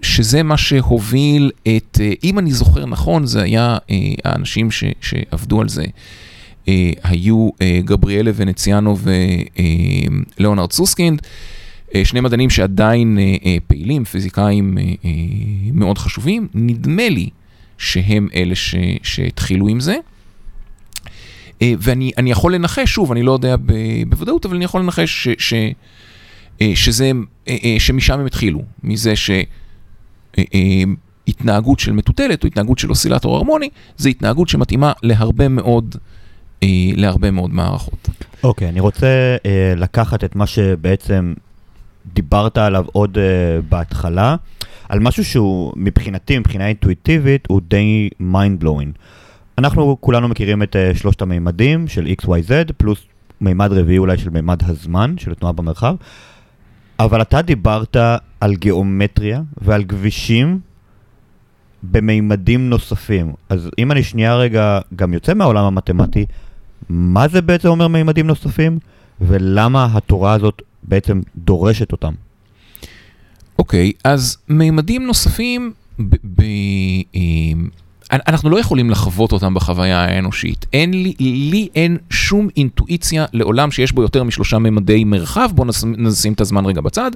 [0.03, 5.61] שזה מה שהוביל את, אה, אם אני זוכר נכון, זה היה אה, האנשים ש, שעבדו
[5.61, 5.85] על זה.
[6.69, 7.51] אה, היו
[7.85, 8.97] גבריאלה ונציאנו
[10.39, 11.23] ולאונרד סוסקינד,
[12.05, 13.19] שני מדענים שעדיין
[13.67, 14.79] פעילים, פיזיקאים
[15.73, 16.49] מאוד חשובים.
[16.55, 17.29] נדמה לי
[17.79, 19.97] שהם אלה ש, שהתחילו עם זה.
[21.63, 23.57] ואני אני יכול לנחש, שוב, אני לא יודע
[24.09, 25.55] בוודאות, אבל אני יכול לנחש ש, ש,
[26.75, 27.11] שזה,
[27.49, 29.14] אה, אה, שמשם הם התחילו, מזה
[31.27, 35.97] שהתנהגות של מטוטלת או התנהגות של אוסילטור הרמוני, זה התנהגות שמתאימה להרבה מאוד,
[36.62, 38.09] אה, להרבה מאוד מערכות.
[38.44, 41.35] אוקיי, אני רוצה אה, לקחת את מה שבעצם
[42.14, 44.37] דיברת עליו עוד אה, בהתחלה,
[44.88, 48.99] על משהו שהוא מבחינתי, מבחינה אינטואיטיבית, הוא די mind blowing.
[49.59, 52.99] אנחנו כולנו מכירים את אה, שלושת המימדים של XYZ, פלוס
[53.40, 55.94] מימד רביעי אולי של מימד הזמן, של תנועה במרחב,
[56.99, 57.97] אבל אתה דיברת
[58.41, 60.61] על גיאומטריה ועל כבישים
[61.83, 63.33] במימדים נוספים.
[63.49, 66.27] אז אם אני שנייה רגע גם יוצא מהעולם המתמטי,
[66.89, 68.79] מה זה בעצם אומר מימדים נוספים?
[69.21, 72.13] ולמה התורה הזאת בעצם דורשת אותם.
[73.59, 76.43] אוקיי, אז מימדים נוספים, ב- ב-
[77.15, 77.21] אה,
[78.12, 80.66] אנחנו לא יכולים לחוות אותם בחוויה האנושית.
[80.73, 86.33] אין לי, לי אין שום אינטואיציה לעולם שיש בו יותר משלושה ממדי מרחב, בואו נשים,
[86.33, 87.11] את הזמן רגע בצד.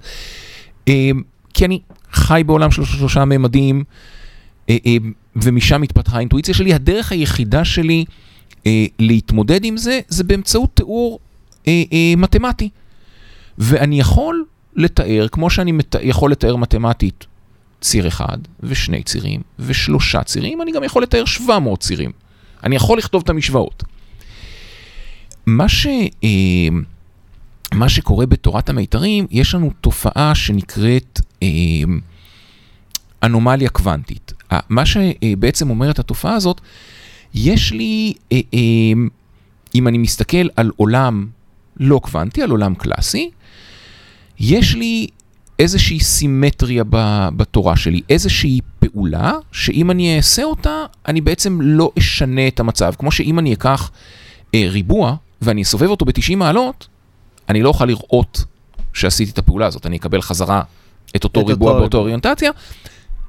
[0.88, 1.10] אה,
[1.54, 1.80] כי אני
[2.12, 3.84] חי בעולם של שלושה ממדים,
[4.68, 4.96] אה, אה,
[5.36, 6.74] ומשם התפתחה האינטואיציה שלי.
[6.74, 8.04] הדרך היחידה שלי
[8.66, 11.18] אה, להתמודד עם זה, זה באמצעות תיאור
[12.16, 12.68] מתמטי.
[13.58, 14.44] ואני יכול
[14.76, 15.96] לתאר, כמו שאני מת...
[16.02, 17.26] יכול לתאר מתמטית
[17.82, 22.10] ציר אחד, ושני צירים, ושלושה צירים, אני גם יכול לתאר 700 צירים.
[22.64, 23.82] אני יכול לכתוב את המשוואות.
[25.46, 25.86] מה, ש...
[26.24, 26.30] אה,
[27.74, 31.48] מה שקורה בתורת המיתרים, יש לנו תופעה שנקראת אה,
[33.22, 34.32] אנומליה קוונטית.
[34.68, 36.60] מה שבעצם אומרת התופעה הזאת,
[37.34, 38.60] יש לי, אה, אה,
[39.74, 41.26] אם אני מסתכל על עולם
[41.76, 43.30] לא קוונטי, על עולם קלאסי,
[44.38, 45.06] יש לי
[45.62, 46.84] איזושהי סימטריה
[47.36, 52.92] בתורה שלי, איזושהי פעולה, שאם אני אעשה אותה, אני בעצם לא אשנה את המצב.
[52.98, 53.90] כמו שאם אני אקח
[54.54, 56.86] אה, ריבוע ואני אסובב אותו ב-90 מעלות,
[57.48, 58.44] אני לא אוכל לראות
[58.92, 60.62] שעשיתי את הפעולה הזאת, אני אקבל חזרה
[61.16, 62.50] את אותו את ריבוע אותו באותו אוריינטציה.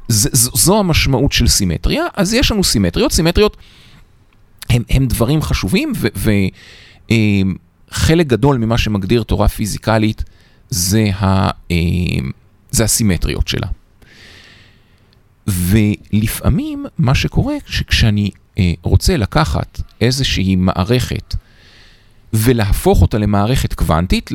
[0.08, 3.58] ז, ז, זו המשמעות של סימטריה, אז יש לנו סימטריות, סימטריות
[4.69, 10.24] הם, הם דברים חשובים, וחלק אה, גדול ממה שמגדיר תורה פיזיקלית
[10.74, 11.76] זה, ה, אה,
[12.72, 13.68] זה הסימטריות שלה.
[15.48, 21.36] ולפעמים מה שקורה, שכשאני אה, רוצה לקחת איזושהי מערכת
[22.34, 24.30] ולהפוך אותה למערכת קוונטית,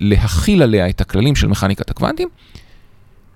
[0.00, 2.28] להכיל עליה את הכללים של מכניקת הקוונטים,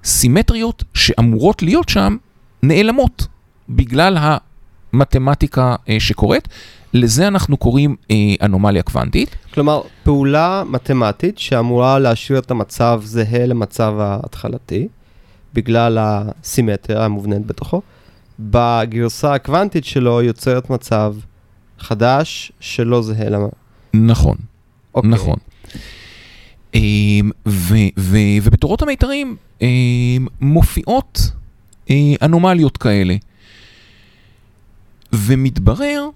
[0.04, 2.16] סימטריות שאמורות להיות שם
[2.62, 3.26] נעלמות
[3.68, 4.18] בגלל
[4.92, 6.48] המתמטיקה אה, שקורית.
[6.96, 9.36] לזה אנחנו קוראים אה, אנומליה קוונטית.
[9.54, 14.88] כלומר, פעולה מתמטית שאמורה להשאיר את המצב זהה למצב ההתחלתי,
[15.54, 17.82] בגלל הסימטריה המובנית בתוכו,
[18.40, 21.14] בגרסה הקוונטית שלו יוצרת מצב
[21.78, 23.48] חדש שלא זהה למה.
[23.94, 24.94] נכון, okay.
[24.94, 25.10] אוקיי.
[25.10, 25.36] נכון.
[26.74, 27.30] אמ,
[28.42, 31.30] ובתורות המיתרים אמ, מופיעות
[31.90, 33.16] אה, אנומליות כאלה.
[35.12, 36.08] ומתברר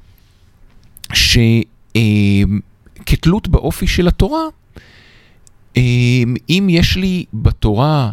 [1.94, 4.42] שכתלות באופי של התורה,
[5.76, 8.12] אם יש לי בתורה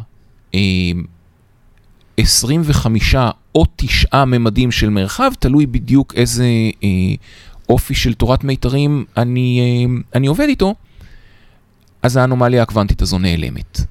[2.18, 3.16] 25
[3.56, 6.46] או 9 ממדים של מרחב, תלוי בדיוק איזה
[6.84, 6.90] אה,
[7.70, 10.76] אופי של תורת מיתרים אני, אני עובד איתו,
[12.02, 13.82] אז האנומליה הקוונטית הזו נעלמת.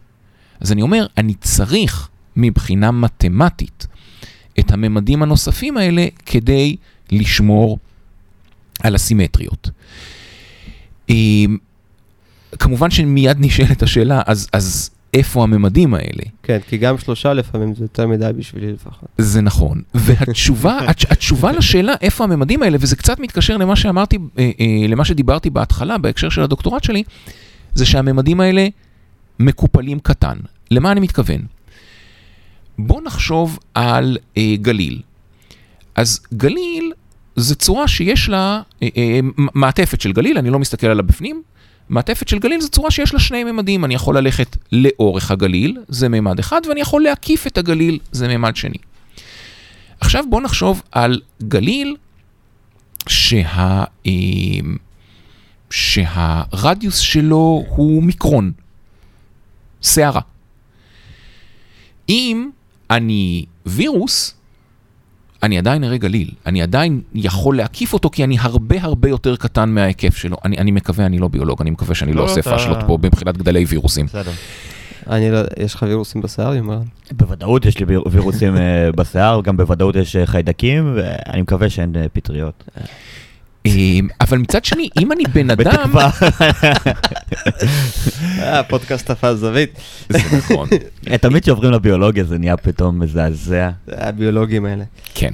[0.61, 3.87] אז אני אומר, אני צריך מבחינה מתמטית
[4.59, 6.77] את הממדים הנוספים האלה כדי
[7.13, 7.79] לשמור
[8.83, 9.71] על הסימטריות.
[11.09, 11.57] אמ,
[12.59, 16.23] כמובן שמיד נשאלת השאלה, אז, אז איפה הממדים האלה?
[16.43, 19.09] כן, כי גם שלושה לפעמים זה יותר מדי בשבילי לפחות.
[19.19, 19.83] זה נכון.
[19.95, 20.79] והתשובה
[21.11, 25.99] התשובה לשאלה איפה הממדים האלה, וזה קצת מתקשר למה שאמרתי, אה, אה, למה שדיברתי בהתחלה
[25.99, 27.03] בהקשר של הדוקטורט שלי,
[27.75, 28.69] זה שהממדים האלה
[29.39, 30.37] מקופלים קטן.
[30.71, 31.41] למה אני מתכוון?
[32.79, 35.01] בוא נחשוב על אה, גליל.
[35.95, 36.93] אז גליל
[37.37, 41.43] זה צורה שיש לה אה, אה, מעטפת של גליל, אני לא מסתכל עליה בפנים.
[41.89, 46.09] מעטפת של גליל זו צורה שיש לה שני ממדים, אני יכול ללכת לאורך הגליל, זה
[46.09, 48.79] ממד אחד, ואני יכול להקיף את הגליל, זה ממד שני.
[50.01, 51.97] עכשיו בואו נחשוב על גליל
[53.09, 54.13] שה, אה,
[55.71, 58.53] שהרדיוס שלו הוא מיקרון,
[59.83, 60.21] שערה.
[62.09, 62.51] אם
[62.91, 64.35] אני וירוס,
[65.47, 69.69] אני עדיין אראה גליל, אני עדיין יכול להקיף אותו כי אני הרבה הרבה יותר קטן
[69.69, 70.37] מההיקף שלו.
[70.45, 72.51] אני, אני מקווה, אני לא ביולוג, אני מקווה שאני לא, לא עושה אתה...
[72.51, 74.07] פאשלות פה מבחינת גדלי וירוסים.
[74.07, 74.31] בסדר.
[75.11, 76.83] אני לא, יש לך וירוסים בשיער, יומרן?
[77.13, 82.07] בוודאות יש לי וירוסים אה, בשיער, גם בוודאות יש אה, חיידקים, ואני מקווה שאין אה,
[82.13, 82.65] פטריות.
[84.21, 85.73] אבל מצד שני, אם אני בן אדם...
[85.73, 86.11] בתקווה.
[88.39, 89.71] הפודקאסט תפס זווית.
[90.09, 90.69] זה נכון.
[91.21, 93.71] תמיד כשעוברים לביולוגיה זה נהיה פתאום מזעזע.
[93.87, 94.85] זה הביולוגים האלה.
[95.15, 95.33] כן.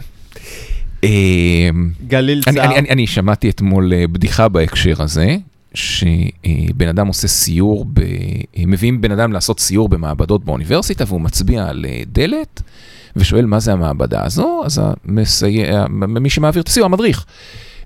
[2.07, 2.79] גליל צער.
[2.79, 5.37] אני שמעתי אתמול בדיחה בהקשר הזה,
[5.75, 7.87] שבן אדם עושה סיור,
[8.67, 12.63] מביאים בן אדם לעשות סיור במעבדות באוניברסיטה והוא מצביע על דלת
[13.17, 14.81] ושואל מה זה המעבדה הזו, אז
[16.07, 17.25] מי שמעביר את הסיור, המדריך.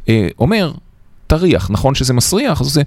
[0.08, 0.72] אה, אומר,
[1.26, 2.60] תריח, נכון שזה מסריח?
[2.60, 2.82] אז זה,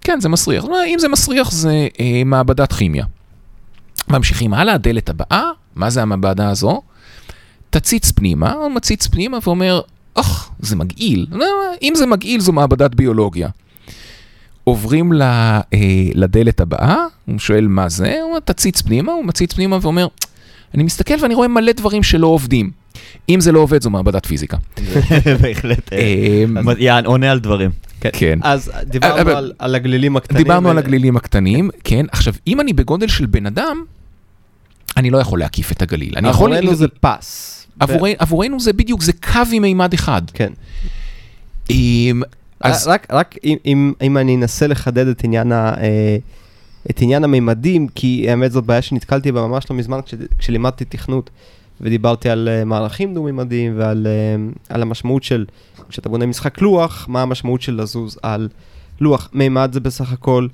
[0.00, 0.64] כן, זה מסריח.
[0.86, 3.04] אם זה מסריח זה אה, מעבדת כימיה.
[4.08, 6.82] ממשיכים הלאה, הדלת הבאה, מה זה המעבדה הזו?
[7.70, 9.80] תציץ פנימה, הוא מציץ פנימה ואומר,
[10.16, 11.26] אוח, זה מגעיל.
[11.82, 13.48] אם זה מגעיל זו מעבדת ביולוגיה.
[14.64, 15.62] עוברים ל, אה,
[16.14, 16.96] לדלת הבאה,
[17.26, 20.06] הוא שואל מה זה, הוא אומר תציץ פנימה, הוא מציץ פנימה ואומר,
[20.74, 22.70] אני מסתכל ואני רואה מלא דברים שלא עובדים.
[23.28, 24.56] אם זה לא עובד זו מעבדת פיזיקה.
[25.42, 25.92] בהחלט.
[25.92, 26.44] אה,
[26.78, 27.70] יען, עונה על דברים.
[28.00, 28.38] כן.
[28.42, 30.42] אז דיברנו על- הגלילים הקטנים.
[30.42, 32.06] דיברנו על הגלילים הקטנים, כן.
[32.12, 33.84] עכשיו, אם אני בגודל של בן אדם,
[34.96, 36.14] אני לא יכול להקיף את הגליל.
[36.26, 37.66] עבורנו זה פס.
[38.18, 40.22] עבורנו זה בדיוק, זה קו עם מימד אחד.
[40.34, 40.52] כן.
[41.70, 42.22] אם-
[42.60, 46.16] אז רק, רק אם, אם, אם אני אנסה לחדד את עניין, ה, אה,
[46.90, 51.30] את עניין המימדים, כי האמת זאת בעיה שנתקלתי בה ממש לא מזמן כש, כשלימדתי תכנות
[51.82, 55.44] ודיברתי על אה, מערכים דו-מימדיים ועל אה, על המשמעות של,
[55.88, 58.48] כשאתה בונה משחק לוח, מה המשמעות של לזוז על
[59.00, 59.28] לוח.
[59.32, 60.46] מימד זה בסך הכל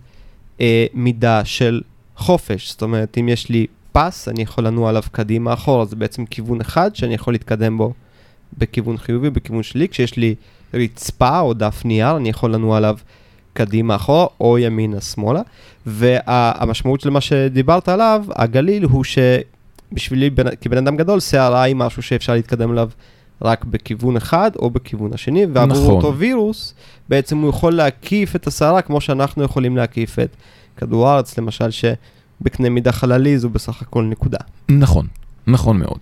[0.60, 1.80] אה, מידה של
[2.16, 6.26] חופש, זאת אומרת, אם יש לי פס, אני יכול לנוע עליו קדימה אחורה, זה בעצם
[6.26, 7.92] כיוון אחד שאני יכול להתקדם בו
[8.58, 10.34] בכיוון חיובי, בכיוון שלי, כשיש לי
[10.74, 12.96] רצפה או דף נייר, אני יכול לנוע עליו
[13.52, 15.40] קדימה אחורה או ימינה שמאלה.
[15.86, 19.57] והמשמעות של מה שדיברת עליו, הגליל, הוא שבשבילי
[20.34, 22.88] בן- כבן אדם גדול, שערה היא משהו שאפשר להתקדם אליו
[23.42, 25.94] רק בכיוון אחד או בכיוון השני, ועבור נכון.
[25.94, 26.74] אותו וירוס,
[27.08, 30.36] בעצם הוא יכול להקיף את השערה כמו שאנחנו יכולים להקיף את
[30.76, 34.38] כדור הארץ, למשל, שבקנה מידה חללי זו בסך הכל נקודה.
[34.68, 35.06] נכון,
[35.46, 35.98] נכון מאוד.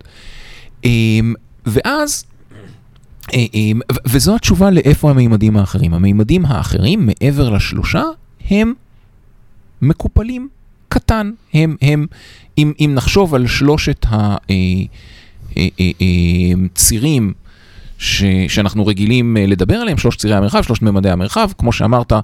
[0.83, 1.33] אמ,
[1.65, 2.25] ואז,
[3.33, 5.93] אמ, וזו התשובה לאיפה המימדים האחרים.
[5.93, 8.03] המימדים האחרים, מעבר לשלושה,
[8.49, 8.73] הם
[9.81, 10.49] מקופלים
[10.89, 11.31] קטן.
[11.53, 12.05] הם, הם,
[12.57, 14.05] אם, אם נחשוב על שלושת
[16.73, 17.33] הצירים
[17.97, 22.19] ש, שאנחנו רגילים אה, לדבר עליהם, שלושת צירי המרחב, שלושת ממדי המרחב, כמו שאמרת, אה,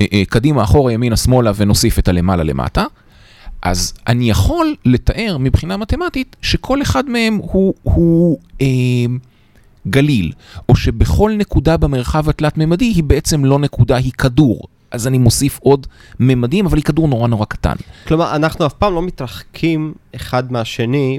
[0.00, 2.84] אה, קדימה, אחורה, ימינה, שמאלה, ונוסיף את הלמעלה למטה.
[3.62, 8.66] אז אני יכול לתאר מבחינה מתמטית שכל אחד מהם הוא, הוא אה,
[9.88, 10.32] גליל,
[10.68, 14.66] או שבכל נקודה במרחב התלת-ממדי היא בעצם לא נקודה, היא כדור.
[14.94, 15.86] אז אני מוסיף עוד
[16.20, 17.74] ממדים, אבל היא כדור נורא נורא קטן.
[18.08, 21.18] כלומר, אנחנו אף פעם לא מתרחקים אחד מהשני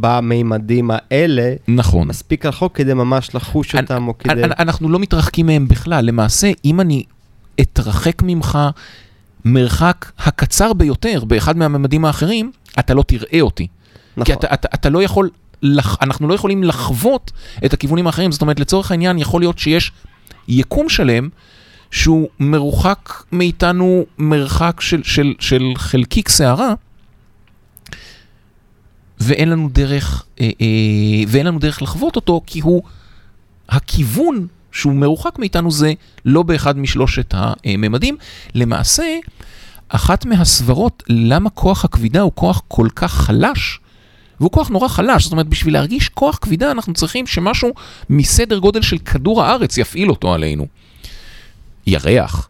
[0.00, 2.08] במימדים האלה, נכון.
[2.08, 4.44] מספיק רחוק כדי ממש לחוש אותם, או כדי...
[4.44, 6.04] אנ- אנחנו לא מתרחקים מהם בכלל.
[6.04, 7.04] למעשה, אם אני
[7.60, 8.58] אתרחק ממך
[9.44, 13.66] מרחק הקצר ביותר באחד מהממדים האחרים, אתה לא תראה אותי.
[13.66, 14.34] כי נכון.
[14.34, 15.30] אתה, אתה, אתה לא יכול,
[15.62, 17.32] לח, אנחנו לא יכולים לחוות
[17.64, 18.32] את הכיוונים האחרים.
[18.32, 19.92] זאת אומרת, לצורך העניין, יכול להיות שיש
[20.48, 21.28] יקום שלם
[21.90, 26.74] שהוא מרוחק מאיתנו מרחק של, של, של חלקיק שערה,
[29.20, 30.66] ואין לנו דרך, אה, אה,
[31.28, 32.82] ואין לנו דרך לחוות אותו, כי הוא,
[33.68, 35.92] הכיוון שהוא מרוחק מאיתנו זה
[36.24, 38.16] לא באחד משלושת הממדים.
[38.54, 39.18] למעשה,
[39.88, 43.80] אחת מהסברות למה כוח הכבידה הוא כוח כל כך חלש,
[44.40, 47.72] והוא כוח נורא חלש, זאת אומרת, בשביל להרגיש כוח כבידה אנחנו צריכים שמשהו
[48.10, 50.66] מסדר גודל של כדור הארץ יפעיל אותו עלינו.
[51.86, 52.48] ירח.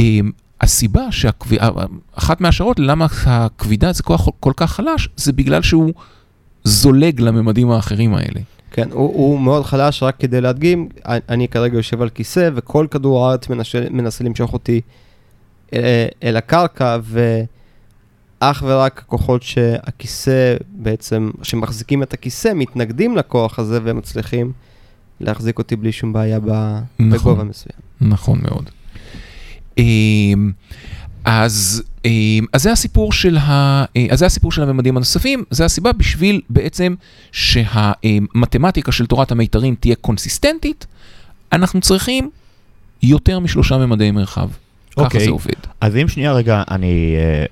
[0.00, 1.56] אמ, הסיבה, שהכב...
[2.14, 5.92] אחת מהשערות למה הכבידה זה כוח כל כך חלש, זה בגלל שהוא
[6.64, 8.40] זולג לממדים האחרים האלה.
[8.70, 13.26] כן, הוא, הוא מאוד חלש, רק כדי להדגים, אני- כרגע יושב על כיסא, וכל כדור
[13.26, 14.80] הארץ מנסה, מנסה למשוך אותי
[15.72, 15.80] אל,
[16.22, 16.98] אל הקרקע,
[18.40, 24.52] ואך ורק הכוחות שהכיסא בעצם, שמחזיקים את הכיסא, מתנגדים לכוח הזה, והם מצליחים
[25.20, 26.50] להחזיק אותי בלי שום בעיה ב,
[26.98, 27.10] נכון.
[27.10, 27.78] בגובה מסוים.
[28.00, 28.70] נכון מאוד.
[29.78, 30.52] אמ,
[31.24, 33.84] אז, אמ, אז זה הסיפור של ה...
[33.96, 36.94] אה, אז זה הסיפור של הממדים הנוספים, זה הסיבה בשביל בעצם
[37.32, 40.86] שהמתמטיקה של תורת המיתרים תהיה קונסיסטנטית,
[41.52, 42.30] אנחנו צריכים
[43.02, 44.48] יותר משלושה ממדי מרחב.
[44.96, 45.24] ככה אוקיי.
[45.24, 45.52] זה עובד.
[45.80, 47.44] אז אם שנייה רגע אני אה,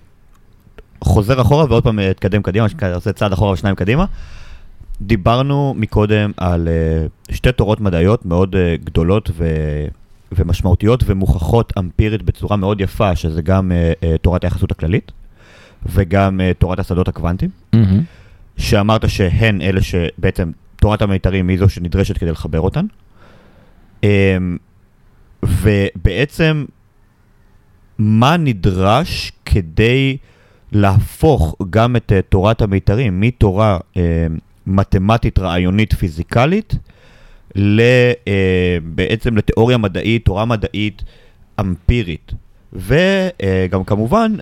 [1.05, 4.05] חוזר אחורה ועוד פעם אה, אתקדם קדימה, עושה צעד אחורה ושניים קדימה.
[5.01, 9.45] דיברנו מקודם על אה, שתי תורות מדעיות מאוד אה, גדולות ו...
[10.33, 15.13] ומשמעותיות ומוכחות אמפירית בצורה מאוד יפה, שזה גם אה, תורת היחסות הכללית
[15.87, 18.03] וגם תורת השדות הקוונטיים, מהמם.
[18.57, 22.87] שאמרת שהן אלה שבעצם תורת המיתרים היא זו שנדרשת כדי לחבר אותן.
[24.05, 24.37] אה,
[25.43, 26.65] ובעצם
[27.99, 30.17] מה נדרש כדי
[30.73, 33.97] להפוך גם את uh, תורת המיתרים מתורה uh,
[34.67, 36.75] מתמטית רעיונית פיזיקלית
[37.55, 37.81] ל,
[38.13, 38.29] uh,
[38.85, 41.03] בעצם לתיאוריה מדעית, תורה מדעית
[41.61, 42.33] אמפירית.
[42.73, 44.33] וגם uh, כמובן,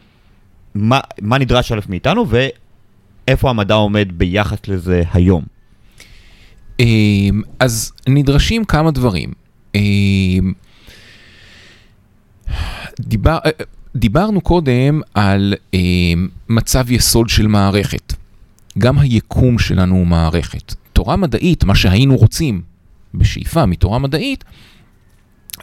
[0.74, 5.44] מה, מה נדרש א' מאיתנו ואיפה המדע עומד ביחס לזה היום.
[6.80, 9.32] אמ, אז נדרשים כמה דברים.
[9.74, 10.52] אמ,
[13.00, 13.50] דיבר, אה,
[13.96, 15.54] דיברנו קודם על
[16.48, 18.12] מצב יסוד של מערכת.
[18.78, 20.74] גם היקום שלנו הוא מערכת.
[20.92, 22.62] תורה מדעית, מה שהיינו רוצים
[23.14, 24.44] בשאיפה מתורה מדעית,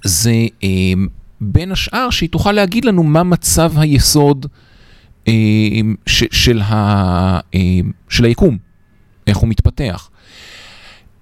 [0.03, 0.33] זה
[0.63, 1.07] אמ,
[1.41, 4.45] בין השאר שהיא תוכל להגיד לנו מה מצב היסוד
[5.27, 5.33] אה,
[6.05, 6.73] ש, של, ה,
[7.55, 7.79] אה,
[8.09, 8.57] של היקום,
[9.27, 10.09] איך הוא מתפתח.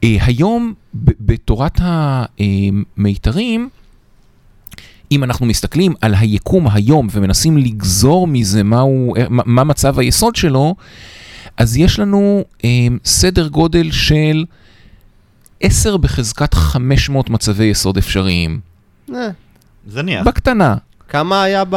[0.04, 3.70] אה, היום ב, בתורת המיתרים,
[5.12, 10.76] אם אנחנו מסתכלים על היקום היום ומנסים לגזור מזה מהו, מה, מה מצב היסוד שלו,
[11.58, 12.70] אז יש לנו אה,
[13.06, 14.46] סדר גודל של
[15.62, 18.60] 10 בחזקת 500 מצבי יסוד אפשריים.
[19.16, 19.30] אה,
[19.88, 20.26] זניח.
[20.28, 20.76] בקטנה.
[21.10, 21.76] כמה היה ב...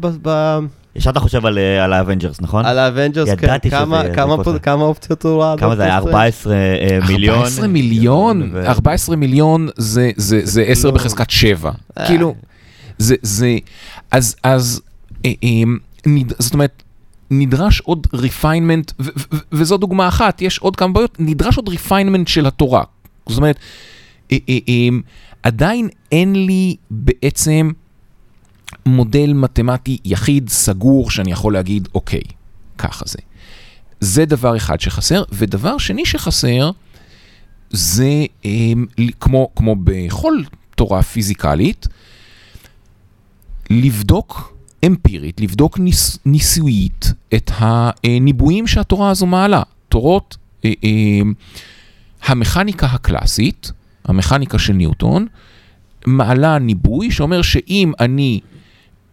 [0.00, 0.58] ב- ב-
[0.96, 2.64] ישר אתה חושב על, אה, על ה Avengers, נכון?
[2.66, 4.02] על ה Avengers, ידעתי כמה-
[4.44, 5.54] שזה כמה אופציות הוא ראה?
[5.58, 5.96] כמה זה היה?
[5.96, 7.36] 14 אה, מיליון?
[7.38, 8.50] 14 מיליון?
[8.52, 10.94] ו- 14 מיליון זה, זה, זה 10 כלום.
[10.94, 11.70] בחזקת 7.
[11.98, 12.06] אה.
[12.06, 12.34] כאילו,
[12.98, 13.56] זה, זה,
[14.10, 14.80] אז, אז,
[15.24, 15.48] אה, אה,
[16.06, 16.82] נד, זאת אומרת,
[17.30, 18.06] נדרש עוד
[19.00, 19.10] ו-
[19.52, 22.82] וזו דוגמה אחת, יש עוד כמה בעיות, נדרש עוד refinement של התורה.
[23.26, 23.58] זאת אומרת,
[24.32, 24.88] אה, אה, אה,
[25.42, 27.70] עדיין אין לי בעצם
[28.86, 32.22] מודל מתמטי יחיד, סגור, שאני יכול להגיד, אוקיי,
[32.78, 33.18] ככה זה.
[34.00, 36.70] זה דבר אחד שחסר, ודבר שני שחסר,
[37.70, 38.24] זה
[39.20, 40.34] כמו, כמו בכל
[40.76, 41.86] תורה פיזיקלית,
[43.70, 49.62] לבדוק אמפירית, לבדוק ניס, ניסויית את הניבויים שהתורה הזו מעלה.
[49.88, 50.90] תורות, אה, אה,
[52.26, 53.72] המכניקה הקלאסית,
[54.04, 55.26] המכניקה של ניוטון,
[56.06, 58.40] מעלה ניבוי שאומר שאם אני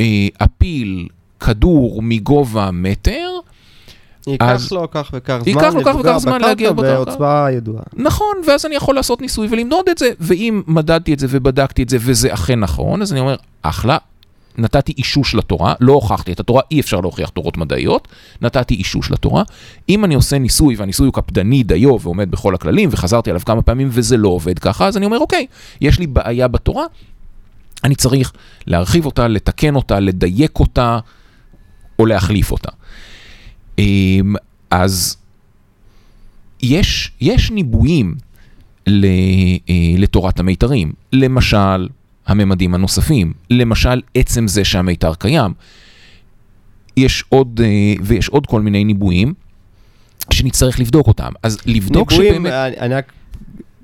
[0.02, 1.08] אה, אפיל
[1.40, 3.30] כדור מגובה מטר,
[4.28, 7.04] ייקח אז- לו כך וכך זמן, ייקח לו כך וכך זמן להגיע בקרקע.
[7.06, 7.84] בעוצמה ידועה.
[7.94, 11.90] נכון, ואז אני יכול לעשות ניסוי ולמדוד את זה, ואם מדדתי את זה ובדקתי את
[11.90, 13.98] זה וזה אכן נכון, אז אני אומר, אחלה,
[14.58, 18.08] נתתי אישוש לתורה, לא הוכחתי את התורה, אי אפשר להוכיח תורות מדעיות,
[18.42, 19.44] נתתי אישוש לתורה.
[19.90, 23.90] אם אני עושה ניסוי והניסוי הוא קפדני דיו ועומד בכל הכללים, וחזרתי עליו כמה פעמים
[23.92, 25.46] וזה לא עובד ככה, אז אני אומר, אוקיי,
[25.82, 26.86] יש לי בעיה בתורה,
[27.84, 28.32] אני צריך
[28.68, 31.00] להרחיב אותה, לתקן אותה, לדייק אותה,
[32.00, 32.72] או להחליף אותה.
[33.80, 34.36] אמ,
[34.72, 35.18] אז
[36.62, 38.16] יש, יש ניבויים
[38.88, 38.94] אה,
[39.98, 40.94] לתורת המיתרים.
[41.14, 41.88] למשל,
[42.28, 43.34] הממדים הנוספים.
[43.50, 45.54] למשל, עצם זה שהמיתר קיים.
[46.98, 47.68] יש עוד, אה,
[48.04, 49.34] ויש עוד כל מיני ניבויים
[50.34, 51.30] שנצטרך לבדוק אותם.
[51.44, 52.52] אז לבדוק ניבויים, שבאמת...
[52.54, 53.12] אני אני רק...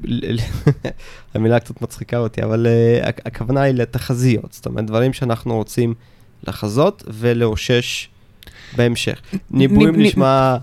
[1.35, 4.53] המילה קצת מצחיקה אותי, אבל אה, הכ- הכוונה היא לתחזיות.
[4.53, 5.93] זאת אומרת, דברים שאנחנו רוצים
[6.47, 8.09] לחזות ולאושש
[8.75, 9.21] בהמשך.
[9.51, 10.57] ניבויים ניב- נשמע...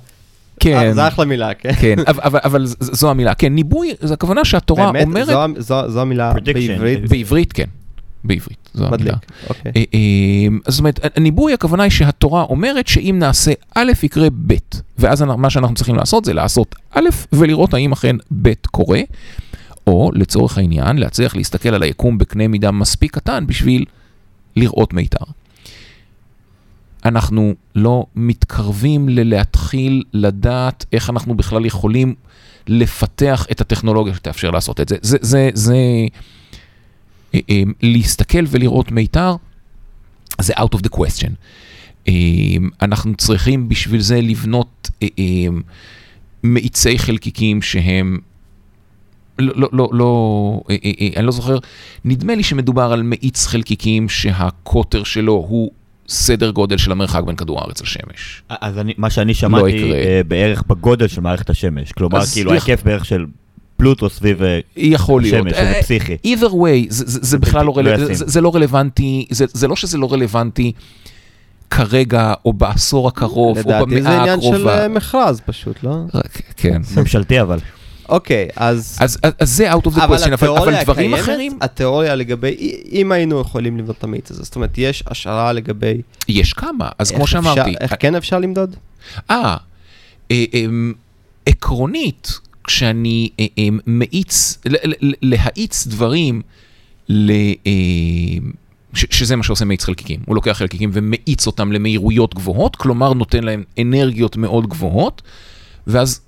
[0.60, 1.72] כן, אה, זה אחלה מילה, כן.
[1.80, 3.34] כן, אבל, אבל, זו המילה.
[3.34, 5.26] כן, ניבוי, זו הכוונה שהתורה באמת, אומרת...
[5.26, 6.32] זו, זו, זו המילה.
[6.44, 7.08] בעברית.
[7.08, 7.64] בעברית, כן.
[8.24, 9.16] בעברית, זו מדליק, המילה.
[9.48, 9.72] אוקיי.
[9.76, 14.54] אה, אה, זאת אומרת, הניבוי הכוונה היא שהתורה אומרת שאם נעשה א' יקרה ב',
[14.98, 17.00] ואז אנחנו- מה שאנחנו צריכים לעשות זה לעשות א'
[17.32, 19.00] ולראות האם אכן ב' קורה,
[19.86, 23.84] או לצורך העניין להצליח להסתכל על היקום בקנה מידה מספיק קטן בשביל
[24.56, 25.24] לראות מיתר.
[27.04, 32.14] אנחנו לא מתקרבים ללהתחיל לדעת איך אנחנו בכלל יכולים
[32.68, 34.96] לפתח את הטכנולוגיה שתאפשר לעשות את זה.
[35.02, 35.76] זה, זה, זה
[37.34, 39.36] אה, אה, להסתכל ולראות מיתר,
[40.40, 41.30] זה out of the question.
[42.08, 42.12] אה,
[42.82, 44.90] אנחנו צריכים בשביל זה לבנות
[46.44, 48.18] מאיצי חלקיקים שהם...
[49.38, 50.60] לא, לא, לא, לא,
[51.16, 51.58] אני לא זוכר,
[52.04, 55.70] נדמה לי שמדובר על מאיץ חלקיקים שהקוטר שלו הוא
[56.08, 58.42] סדר גודל של המרחק בין כדור הארץ לשמש.
[58.48, 59.96] אז אני, מה שאני שמעתי, יקרה.
[59.98, 61.92] אה, בערך בגודל של מערכת השמש.
[61.92, 63.26] כלומר, כאילו, יכ- ההיקף בערך של
[63.76, 65.46] פלוטו סביב אה, יכול להיות.
[65.46, 66.16] השמש, שזה אה, פסיכי.
[66.26, 68.04] either way, זה, זה, זה בכלל לא, לא רל...
[68.14, 70.72] זה, זה לא רלוונטי, זה, זה לא שזה לא רלוונטי
[71.70, 74.88] כרגע, או בעשור הקרוב, או לדעתי זה במאה עניין של הקרובה.
[74.88, 75.96] מכרז פשוט, לא?
[76.14, 76.82] רק- כן.
[76.96, 77.58] ממשלתי אבל.
[78.08, 78.96] אוקיי, אז...
[79.00, 82.56] אז, אז, אז זה out of the question, אבל, אבל דברים הקיימת, אחרים, התיאוריה לגבי,
[82.92, 86.00] אם היינו יכולים לבדוק את המאיץ הזה, זאת אומרת, יש השערה לגבי...
[86.28, 88.76] יש כמה, אז כמו איך אפשר- שאמרתי, איך כן אפשר למדוד?
[89.30, 89.56] אה,
[90.30, 90.92] אה, אמ,
[91.46, 92.32] עקרונית,
[92.64, 94.58] כשאני אה, אמ, מאיץ,
[95.22, 96.42] להאיץ דברים,
[97.08, 97.30] ל-
[97.66, 98.50] אמ,
[98.94, 100.20] ש- שזה מה שעושה מאיץ חלקיקים.
[100.26, 105.22] הוא לוקח חלקיקים ומאיץ אותם למהירויות גבוהות, כלומר נותן להם אנרגיות מאוד גבוהות,
[105.86, 106.20] ואז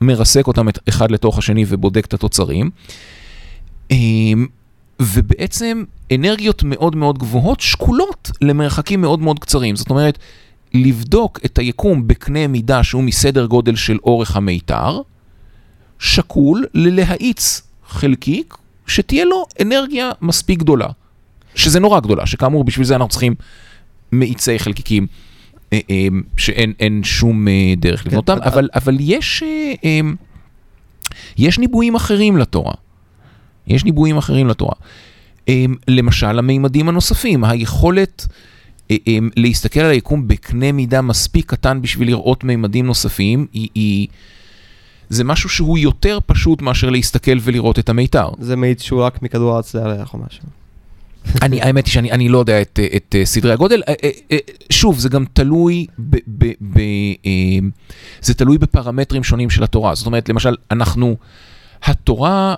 [0.00, 2.70] מרסק אותם אחד לתוך השני ובודק את התוצרים.
[3.90, 4.46] אמ,
[5.02, 5.84] ובעצם
[6.14, 9.76] אנרגיות מאוד מאוד גבוהות שקולות למרחקים מאוד מאוד קצרים.
[9.76, 10.18] זאת אומרת,
[10.74, 15.00] לבדוק את היקום בקנה מידה שהוא מסדר גודל של אורך המיתר,
[15.98, 18.54] שקול ללהאיץ חלקיק
[18.86, 20.88] שתהיה לו אנרגיה מספיק גדולה.
[21.54, 23.34] שזה נורא גדולה, שכאמור בשביל זה אנחנו צריכים
[24.12, 25.06] מאיצי חלקיקים
[26.36, 28.42] שאין אין שום אה, דרך לבנות אותם,
[28.74, 30.00] אבל- יש, אה, אה,
[31.38, 32.72] יש ניבויים אחרים לתורה.
[33.66, 34.74] יש ניבויים אחרים לתורה.
[35.88, 38.26] למשל, המימדים הנוספים, היכולת
[39.36, 44.08] להסתכל על היקום בקנה מידה מספיק קטן בשביל לראות מימדים נוספים, היא, היא,
[45.08, 48.28] זה משהו שהוא יותר פשוט מאשר להסתכל ולראות את המיתר.
[48.40, 50.42] זה מעיד שהוא רק מכדור הארץ לירח או משהו.
[51.42, 53.82] אני, האמת היא שאני אני לא יודע את, את אה, סדרי הגודל.
[53.88, 53.94] אה,
[54.32, 54.38] אה,
[54.70, 56.80] שוב, זה גם תלוי, ב, ב, ב,
[58.20, 59.94] זה תלוי בפרמטרים שונים של התורה.
[59.94, 61.16] זאת אומרת, למשל, אנחנו,
[61.82, 62.54] התורה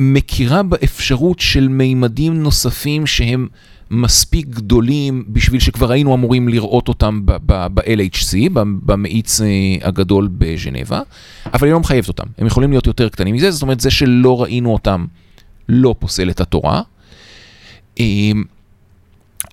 [0.00, 3.48] מכירה באפשרות של מימדים נוספים שהם
[3.90, 9.40] מספיק גדולים בשביל שכבר היינו אמורים לראות אותם ב-LHC, במאיץ
[9.82, 11.00] הגדול בז'נבה,
[11.54, 12.26] אבל היא לא מחייבת אותם.
[12.38, 15.04] הם יכולים להיות יותר קטנים מזה, זאת אומרת, זה שלא ראינו אותם
[15.68, 16.82] לא פוסל את התורה.
[18.00, 18.44] אמ,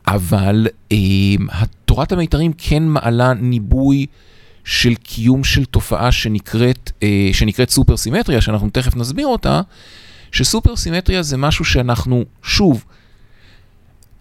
[0.07, 1.47] אבל אמ,
[1.85, 4.05] תורת המיתרים כן מעלה ניבוי
[4.63, 9.61] של קיום של תופעה שנקראת, אה, שנקראת סופר סימטריה, שאנחנו תכף נסביר אותה,
[10.31, 12.85] שסופר סימטריה זה משהו שאנחנו, שוב,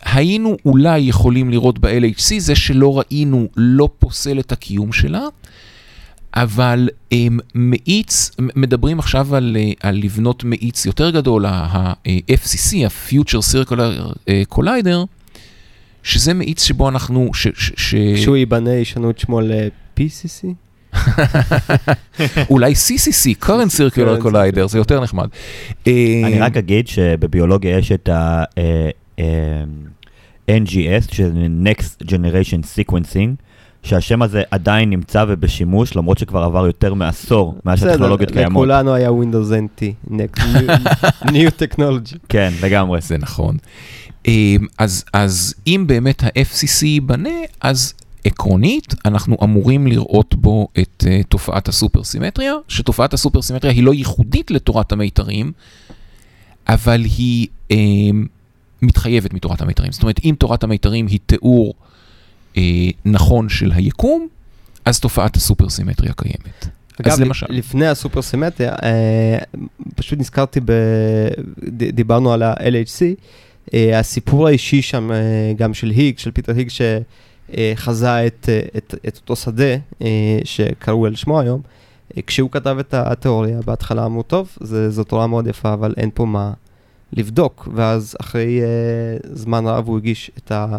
[0.03, 5.27] היינו אולי יכולים לראות ב-LHC, זה שלא ראינו לא פוסל את הקיום שלה,
[6.35, 14.15] אבל הם מאיץ, מדברים עכשיו על, אה, על לבנות מאיץ יותר גדול, ה-FCC, ה-Future Circular
[14.29, 15.07] אה, Collider,
[16.03, 17.31] שזה מאיץ שבו אנחנו...
[17.35, 17.95] ש, ש, ש...
[18.17, 20.47] כשהוא ייבנה ישנו את שמו ל-PCC?
[22.51, 25.29] אולי CCC, current circular collider, זה יותר נחמד.
[25.87, 29.05] אני רק אגיד שבביולוגיה יש את ה-NGS,
[31.15, 33.50] שזה Next Generation Sequencing.
[33.83, 38.53] שהשם הזה עדיין נמצא ובשימוש, למרות שכבר עבר יותר מעשור מאז שהטכנולוגיות קיימות.
[38.53, 40.11] לכולנו היה Windows NT,
[41.25, 42.17] New Technology.
[42.29, 43.01] כן, לגמרי.
[43.01, 43.57] זה נכון.
[44.27, 51.27] אמ, אז, אז אם באמת ה-FCC ייבנה, אז עקרונית אנחנו אמורים לראות בו את uh,
[51.29, 55.53] תופעת הסופר סימטריה, שתופעת הסופר סימטריה היא לא ייחודית לתורת המיתרים,
[56.69, 57.75] אבל היא uh,
[58.83, 59.93] מתחייבת מתורת המיתרים.
[59.93, 61.75] זאת אומרת, אם תורת המיתרים היא תיאור
[63.05, 64.29] נכון של היקום,
[64.85, 66.67] אז תופעת הסופר סימטריה קיימת.
[67.01, 67.47] אגב, אז למשל...
[67.49, 69.39] לפני הסופר סימטריה, אה,
[69.95, 70.73] פשוט נזכרתי, ב...
[71.93, 73.03] דיברנו על ה-LHC,
[73.75, 75.17] אה, הסיפור האישי שם, אה,
[75.57, 81.15] גם של היג, של פיטר היג, שחזה את, את, את אותו שדה, אה, שקראו על
[81.15, 81.61] שמו היום,
[82.17, 84.57] אה, כשהוא כתב את התיאוריה, בהתחלה אמרו, טוב,
[84.89, 86.53] זו תורה מאוד יפה, אבל אין פה מה
[87.13, 88.67] לבדוק, ואז אחרי אה,
[89.33, 90.77] זמן רב הוא הגיש את ה...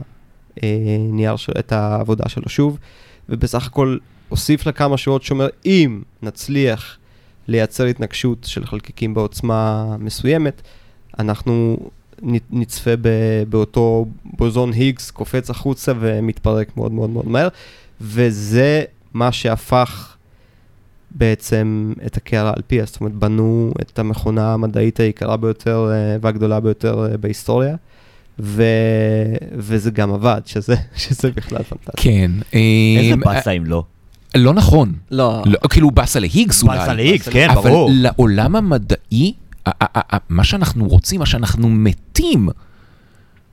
[0.62, 2.78] הנייר, של, את העבודה שלו שוב,
[3.30, 3.98] ובסך הכל
[4.30, 6.98] הוסיף לה כמה שורות שאומר, אם נצליח
[7.48, 10.62] לייצר התנגשות של חלקיקים בעוצמה מסוימת,
[11.20, 11.78] אנחנו
[12.52, 12.92] נצפה
[13.50, 17.48] באותו בוזון היגס קופץ החוצה ומתפרק מאוד מאוד מאוד מהר,
[18.02, 18.84] וזה
[19.14, 20.16] מה שהפך
[21.12, 26.60] בעצם את הקערה על פיה, זאת אומרת, בנו את המכונה המדעית היקרה ביותר אה, והגדולה
[26.60, 27.76] ביותר אה, בהיסטוריה.
[28.40, 28.64] ו...
[29.54, 31.92] וזה גם עבד, שזה, שזה בכלל פנטסטי.
[31.96, 32.32] כן.
[32.54, 33.84] איזה אמ, באסה אם לא?
[34.36, 34.94] לא נכון.
[35.12, 35.44] לא.
[35.46, 36.78] לא כאילו באסה להיגס אולי.
[36.78, 37.90] באסה להיגס, כן, ברור.
[37.90, 39.34] אבל לעולם המדעי,
[40.30, 42.50] מה שאנחנו רוצים, מה שאנחנו מתים,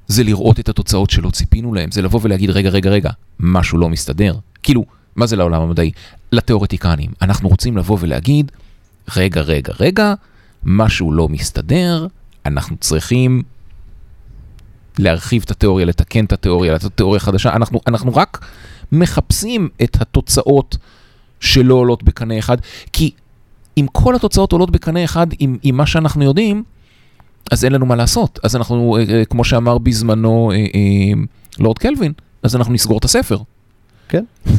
[0.07, 1.91] זה לראות את התוצאות שלא ציפינו להם.
[1.91, 3.11] זה לבוא ולהגיד, רגע, רגע, רגע,
[3.41, 4.35] משהו לא מסתדר.
[4.63, 4.85] כאילו,
[5.17, 5.91] מה זה לעולם המדעי?
[6.33, 7.11] לתיאורטיקנים.
[7.23, 8.53] אנחנו רוצים לבוא ולהגיד,
[9.17, 10.15] רגע, רגע, רגע,
[10.65, 12.07] משהו לא מסתדר,
[12.47, 13.43] אנחנו צריכים
[14.99, 18.47] להרחיב את התיאוריה, לתקן את התיאוריה, לתת תיאוריה חדשה, אנחנו, אנחנו רק
[18.93, 20.77] מחפשים את התוצאות
[21.41, 22.57] שלא עולות בקנה אחד,
[22.93, 23.11] כי
[23.77, 26.63] אם כל התוצאות עולות בקנה אחד עם, עם מה שאנחנו יודעים,
[27.51, 28.39] אז אין לנו מה לעשות.
[28.43, 30.59] אז אנחנו, אה, אה, כמו שאמר בזמנו אה,
[31.59, 33.39] לורד קלווין, אז אנחנו נסגור את הספר.
[34.09, 34.25] כן.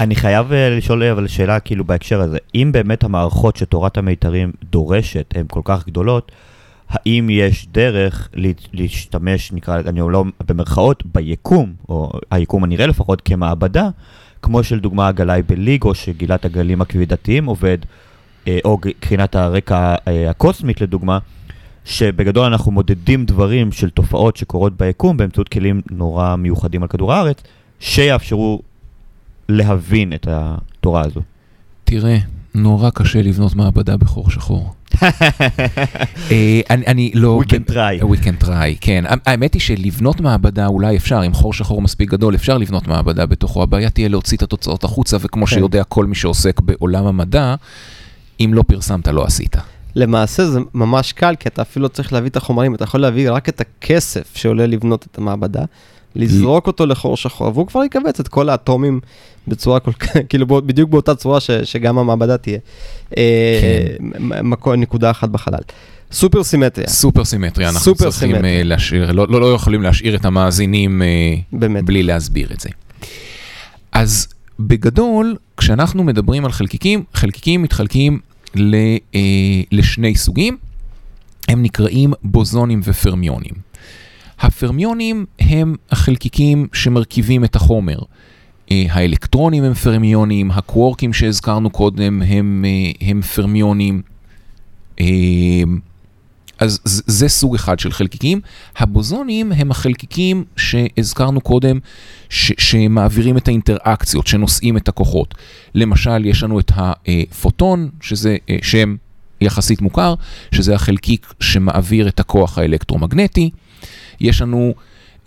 [0.00, 5.44] אני חייב לשאול אבל שאלה כאילו בהקשר הזה, אם באמת המערכות שתורת המיתרים דורשת הן
[5.48, 6.32] כל כך גדולות,
[6.88, 8.28] האם יש דרך
[8.72, 13.88] להשתמש, נקרא, אני לא במרכאות, ביקום, או היקום הנראה לפחות, כמעבדה,
[14.42, 17.78] כמו שלדוגמה הגלאי בליגו, שגילת הגלים הכבידתיים עובד,
[18.48, 21.18] אה, או קרינת הרקע אה, הקוסמית לדוגמה,
[21.84, 27.42] שבגדול אנחנו מודדים דברים של תופעות שקורות ביקום באמצעות כלים נורא מיוחדים על כדור הארץ,
[27.80, 28.62] שיאפשרו
[29.48, 31.20] להבין את התורה הזו.
[31.84, 32.18] תראה,
[32.54, 34.74] נורא קשה לבנות מעבדה בחור שחור.
[36.30, 37.40] אה, אני לא...
[37.42, 38.02] We can try.
[38.02, 39.04] We can try, כן.
[39.26, 43.62] האמת היא שלבנות מעבדה אולי אפשר, עם חור שחור מספיק גדול אפשר לבנות מעבדה בתוכו.
[43.62, 45.54] הבעיה תהיה להוציא את התוצאות החוצה, וכמו כן.
[45.54, 47.54] שיודע כל מי שעוסק בעולם המדע,
[48.40, 49.56] אם לא פרסמת, לא עשית.
[49.94, 53.30] למעשה זה ממש קל, כי אתה אפילו לא צריך להביא את החומרים, אתה יכול להביא
[53.30, 55.64] רק את הכסף שעולה לבנות את המעבדה,
[56.16, 59.00] לזרוק אותו לחור שחור, והוא כבר יקבץ את כל האטומים
[59.48, 62.58] בצורה כל כך, כאילו בדיוק באותה צורה ש, שגם המעבדה תהיה.
[63.16, 63.22] אה,
[64.64, 64.80] כן.
[64.80, 65.60] נקודה אחת בחלל.
[66.12, 68.58] סופר סימטריה, סופר סימטריה, אנחנו סופר צריכים סימטריה.
[68.58, 71.08] אה, להשאיר, לא, לא, לא יכולים להשאיר את המאזינים אה,
[71.52, 71.84] באמת.
[71.84, 72.68] בלי להסביר את זה.
[73.92, 74.28] אז
[74.60, 78.20] בגדול, כשאנחנו מדברים על חלקיקים, חלקיקים מתחלקים
[78.54, 78.74] ל,
[79.14, 79.20] אה,
[79.72, 80.56] לשני סוגים,
[81.48, 83.67] הם נקראים בוזונים ופרמיונים.
[84.40, 87.98] הפרמיונים הם החלקיקים שמרכיבים את החומר.
[88.70, 94.02] אה, האלקטרונים הם פרמיונים, הקוורקים שהזכרנו קודם הם, אה, הם פרמיונים.
[95.00, 95.06] אה,
[96.58, 98.40] אז זה סוג אחד של חלקיקים.
[98.76, 101.78] הבוזונים הם החלקיקים שהזכרנו קודם,
[102.28, 105.34] ש- שמעבירים את האינטראקציות, שנושאים את הכוחות.
[105.74, 108.96] למשל, יש לנו את הפוטון, שזה שם
[109.40, 110.14] יחסית מוכר,
[110.54, 113.50] שזה החלקיק שמעביר את הכוח האלקטרומגנטי.
[114.20, 114.74] יש לנו,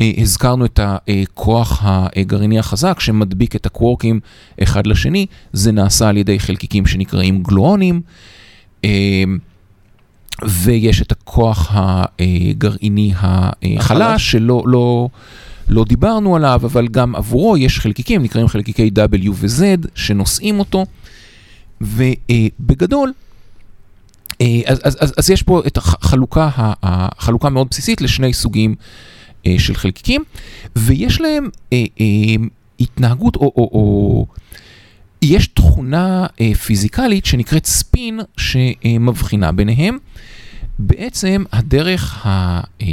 [0.02, 4.20] אה, הזכרנו את הכוח הגרעיני החזק שמדביק את הקוורקים
[4.64, 8.02] אחד לשני, זה נעשה על ידי חלקיקים שנקראים גלואונים.
[8.86, 9.24] אה,
[10.46, 14.32] ויש את הכוח הגרעיני החלש, החלש.
[14.32, 15.10] שלא לא,
[15.70, 20.86] לא דיברנו עליו, אבל גם עבורו יש חלקיקים, נקראים חלקיקי W ו-Z, שנושאים אותו,
[21.82, 23.31] ובגדול, אה,
[24.66, 26.50] אז, אז, אז, אז יש פה את החלוקה,
[26.84, 28.76] החלוקה מאוד בסיסית לשני סוגים
[29.48, 30.24] אה, של חלקיקים,
[30.76, 32.06] ויש להם אה, אה,
[32.80, 34.26] התנהגות או, או, או
[35.22, 39.98] יש תכונה אה, פיזיקלית שנקראת ספין שמבחינה ביניהם.
[40.80, 42.88] בעצם הדרך, ה, אה,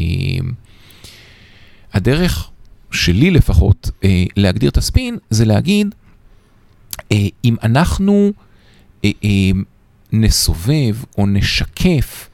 [1.93, 2.51] הדרך
[2.91, 5.95] שלי לפחות אה, להגדיר את הספין זה להגיד
[7.13, 8.33] אה, אם אנחנו
[9.05, 9.31] אה, אה,
[10.13, 12.29] נסובב או נשקף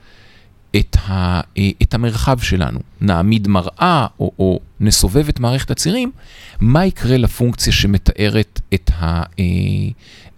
[0.76, 6.12] את, ה, אה, את המרחב שלנו, נעמיד מראה או, או נסובב את מערכת הצירים,
[6.60, 9.44] מה יקרה לפונקציה שמתארת את, ה, אה,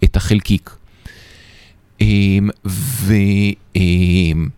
[0.03, 0.69] את החלקיק.
[2.01, 3.13] אמ, ו,
[3.75, 4.49] אמ,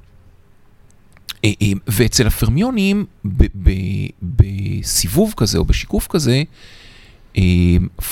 [1.46, 1.52] אה,
[1.88, 3.72] ואצל הפרמיונים, ב, ב,
[4.22, 6.44] בסיבוב כזה או בשיקוף כזה,
[7.38, 7.44] אה,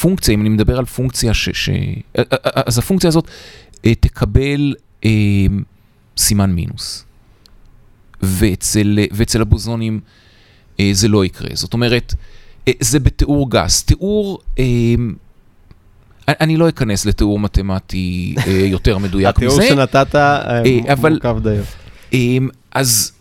[0.01, 1.49] פונקציה, אם אני מדבר על פונקציה ש...
[1.53, 1.69] ש
[2.43, 3.27] אז הפונקציה הזאת
[3.95, 4.73] תקבל
[5.05, 5.09] אה,
[6.17, 7.03] סימן מינוס.
[8.21, 9.99] ואצל, ואצל הבוזונים
[10.79, 11.49] אה, זה לא יקרה.
[11.53, 12.13] זאת אומרת,
[12.67, 13.83] אה, זה בתיאור גס.
[13.83, 14.65] תיאור, אה,
[16.29, 19.47] אני לא אכנס לתיאור מתמטי אה, יותר מדויק מזה.
[19.47, 21.63] התיאור שנתת אה, אה, אבל- מורכב דיו.
[22.71, 23.11] אז,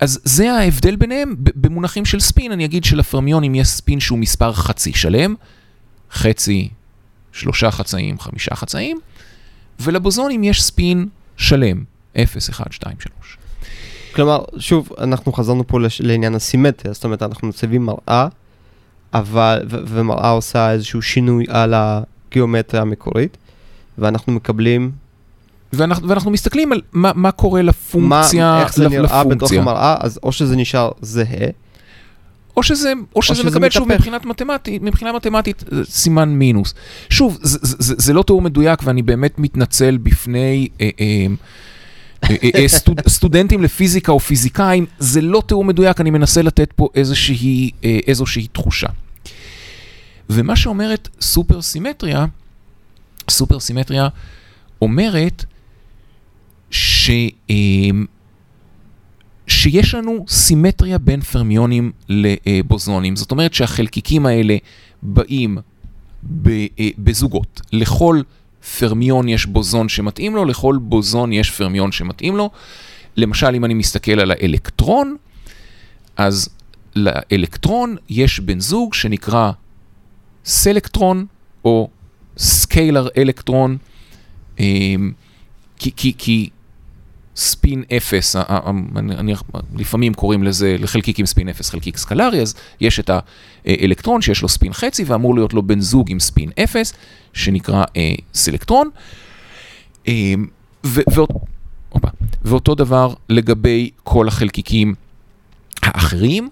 [0.00, 1.34] אז זה ההבדל ביניהם.
[1.38, 5.34] במונחים של ספין, אני אגיד שלפרמיונים יש ספין שהוא מספר חצי שלם,
[6.12, 6.68] חצי,
[7.32, 8.98] שלושה חצאים, חמישה חצאים,
[9.80, 11.06] ולבוזונים יש ספין
[11.36, 11.84] שלם,
[12.16, 13.38] 0, 1, 2, 3.
[14.14, 18.28] כלומר, שוב, אנחנו חזרנו פה לש- לעניין הסימטריה, זאת אומרת, אנחנו מציבים מראה,
[19.14, 23.36] אבל, ו- ומראה עושה איזשהו שינוי על הגיאומטריה המקורית,
[23.98, 24.90] ואנחנו מקבלים
[25.72, 29.60] ואנחנו, ואנחנו מסתכלים על מה, מה קורה מה, לפונקציה, איך זה לפ- נראה בתוך לפונקציה.
[29.60, 31.46] המראה, אז או שזה נשאר זהה,
[32.56, 34.00] או שזה, או שזה, שזה מקבל שוב מתהפך.
[34.00, 36.74] מבחינת מתמטית, מבחינה מתמטית אה, סימן מינוס.
[37.10, 41.26] שוב, זה, זה, זה, לא תיאור מדויק ואני באמת מתנצל בפני אה, אה,
[42.30, 46.88] אה, אה, סטוד, סטודנטים לפיזיקה או פיזיקאים, זה לא תיאור מדויק, אני מנסה לתת פה
[46.94, 48.88] איזושהי, אה, איזושהי תחושה.
[50.30, 52.26] ומה שאומרת סופר סימטריה,
[53.30, 54.08] סופר סימטריה
[54.82, 55.44] אומרת
[56.70, 57.10] ש...
[59.44, 63.16] אה, שיש לנו סימטריה בין פרמיונים לבוזונים.
[63.16, 64.56] זאת אומרת שהחלקיקים האלה
[65.02, 65.58] באים
[66.46, 66.66] אה,
[66.98, 67.60] בזוגות.
[67.72, 68.20] לכל
[68.78, 72.50] פרמיון יש בוזון שמתאים לו, לכל בוזון יש פרמיון שמתאים לו.
[73.16, 75.16] למשל, אם אני מסתכל על האלקטרון,
[76.16, 76.48] אז
[76.96, 79.50] לאלקטרון יש בן זוג שנקרא
[80.44, 81.26] סלקטרון
[81.64, 81.88] או
[82.38, 83.76] scalar electron,
[84.58, 85.12] אמ,
[85.76, 86.50] כי, כי, כי
[87.36, 88.36] ספין אפס,
[89.74, 93.10] לפעמים קוראים לזה לחלקיק עם ספין אפס חלקיק סקלרי, אז יש את
[93.64, 96.92] האלקטרון שיש לו ספין חצי ואמור להיות לו בן זוג עם ספין אפס,
[97.32, 98.88] שנקרא אה, סלקטרון.
[100.08, 100.34] אה,
[100.86, 101.30] ו, ואות,
[101.92, 102.08] אופה,
[102.44, 104.94] ואותו דבר לגבי כל החלקיקים
[105.82, 106.48] האחרים.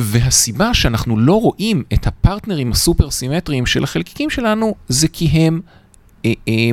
[0.00, 5.60] והסיבה שאנחנו לא רואים את הפרטנרים הסופר סימטריים של החלקיקים שלנו, זה כי הם
[6.24, 6.70] אה, אה,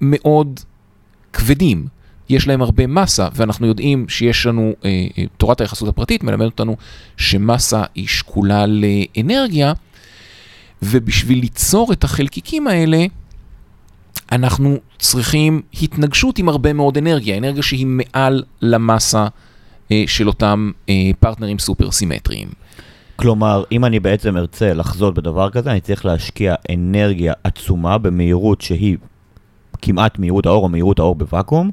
[0.00, 0.60] מאוד
[1.32, 1.86] כבדים.
[2.28, 6.76] יש להם הרבה מסה, ואנחנו יודעים שיש לנו, אה, אה, תורת היחסות הפרטית מלמדת אותנו
[7.16, 9.72] שמסה היא שקולה לאנרגיה,
[10.82, 13.04] ובשביל ליצור את החלקיקים האלה,
[14.32, 19.26] אנחנו צריכים התנגשות עם הרבה מאוד אנרגיה, אנרגיה שהיא מעל למסה
[19.92, 22.48] אה, של אותם אה, פרטנרים סופר סימטריים.
[23.16, 28.96] כלומר, אם אני בעצם ארצה לחזות בדבר כזה, אני צריך להשקיע אנרגיה עצומה במהירות שהיא
[29.82, 31.70] כמעט מהירות האור או מהירות האור בוואקום,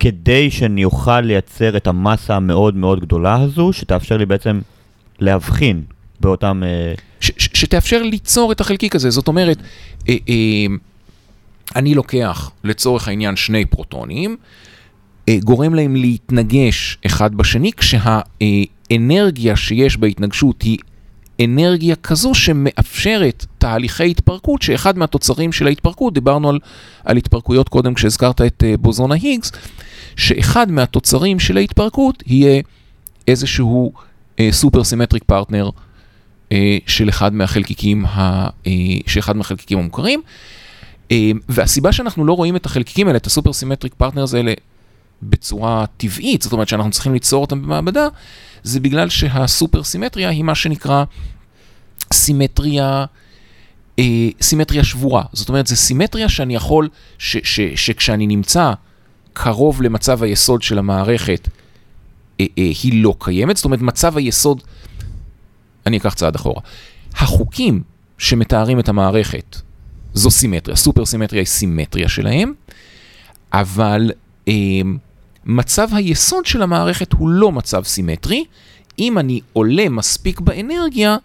[0.00, 4.60] כדי שאני אוכל לייצר את המסה המאוד מאוד גדולה הזו, שתאפשר לי בעצם
[5.18, 5.82] להבחין
[6.20, 6.62] באותם...
[6.64, 9.10] אה, שתאפשר ליצור את החלקיק הזה.
[9.10, 9.58] זאת אומרת,
[10.08, 10.66] אה, אה,
[11.76, 14.36] אני לוקח לצורך העניין שני פרוטונים,
[15.30, 20.78] גורם להם להתנגש אחד בשני, כשהאנרגיה שיש בהתנגשות היא
[21.44, 26.58] אנרגיה כזו שמאפשרת תהליכי התפרקות, שאחד מהתוצרים של ההתפרקות, דיברנו על,
[27.04, 29.52] על התפרקויות קודם כשהזכרת את בוזון ההיגס,
[30.16, 32.62] שאחד מהתוצרים של ההתפרקות יהיה
[33.28, 33.92] איזשהו
[34.50, 35.70] supersymmetric partner
[36.86, 38.72] של אחד מהחלקיקים, ה, אה,
[39.06, 40.22] שאחד מהחלקיקים המוכרים.
[41.10, 44.52] אה, והסיבה שאנחנו לא רואים את החלקיקים האלה, את ה supersymmetric partners האלה,
[45.22, 48.08] בצורה טבעית, זאת אומרת שאנחנו צריכים ליצור אותם במעבדה,
[48.62, 51.04] זה בגלל שהסופר סימטריה היא מה שנקרא
[52.12, 53.04] סימטריה,
[53.98, 55.22] אה, סימטריה שבורה.
[55.32, 56.88] זאת אומרת, זה סימטריה שאני יכול,
[57.18, 58.72] ש, ש, שכשאני נמצא
[59.32, 61.48] קרוב למצב היסוד של המערכת,
[62.40, 63.56] אה, אה, היא לא קיימת.
[63.56, 64.62] זאת אומרת, מצב היסוד,
[65.86, 66.60] אני אקח צעד אחורה.
[67.14, 67.82] החוקים
[68.18, 69.56] שמתארים את המערכת,
[70.14, 72.52] זו סימטריה, סופר סימטריה היא סימטריה שלהם,
[73.52, 74.10] אבל
[74.48, 74.52] אה,
[75.44, 78.44] מצב היסוד של המערכת הוא לא מצב סימטרי.
[78.98, 81.16] אם אני עולה מספיק באנרגיה,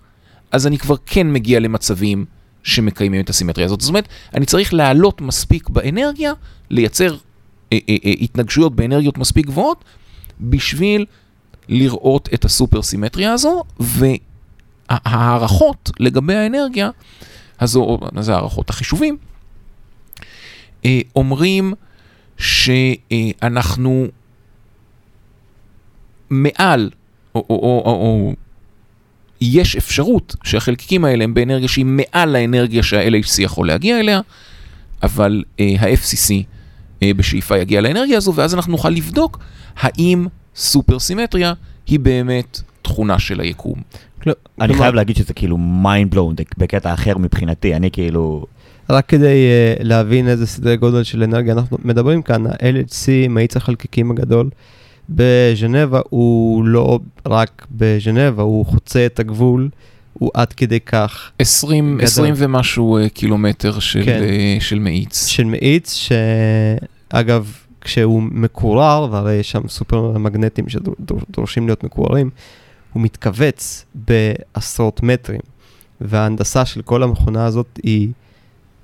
[0.52, 2.26] אז אני כבר כן מגיע למצבים
[2.64, 3.82] שמקיימים את הסימטריה הזאת.
[3.82, 6.34] זאת אומרת, אני צריך לעלות מספיק באנרגיה,
[6.70, 7.16] לייצר
[8.22, 9.84] התנגשויות באנרגיות מספיק גבוהות,
[10.42, 11.06] בשביל
[11.70, 13.64] לראות את הסופר סימטריה הזו,
[14.90, 16.90] וההערכות לגבי האנרגיה
[17.60, 18.70] הזו, מה זה הערכות?
[18.70, 19.18] החישובים,
[20.86, 21.74] אה, אומרים
[22.38, 24.08] שאנחנו
[26.30, 26.90] מעל,
[27.36, 28.34] או, או, או, או, או
[29.42, 34.22] יש אפשרות שהחלקיקים האלה הם באנרגיה שהיא מעל האנרגיה שה-LHC יכול להגיע אליה,
[35.04, 36.40] אבל אה, ה-FCC אה,
[37.04, 39.40] בשאיפה יגיע לאנרגיה הזו, ואז אנחנו נוכל לבדוק
[39.78, 41.54] האם סופר סימטריה
[41.88, 43.82] היא באמת תכונה של היקום.
[44.26, 48.46] לא, אני חייב להגיד שזה כאילו mind blown בקטע אחר מבחינתי, אני כאילו...
[48.90, 49.48] רק כדי
[49.80, 54.50] uh, להבין איזה סדרי גודל של אנרגיה אנחנו מדברים כאן, ה-LHC, מאיץ החלקיקים הגדול
[55.10, 59.70] בז'נבה, הוא לא רק בז'נבה, הוא חוצה את הגבול,
[60.20, 62.06] הוא עד כדי כך 20, גדול.
[62.06, 64.24] 20 ומשהו אה, קילומטר של, כן.
[64.24, 65.26] אה, של מאיץ.
[65.26, 67.52] של מאיץ, שאגב,
[67.82, 72.30] כשהוא מקורר, והרי יש שם סופר מגנטים שדורשים להיות מקוררים,
[72.94, 75.42] הוא מתכווץ בעשרות מטרים,
[76.02, 78.10] וההנדסה של כל המכונה הזאת היא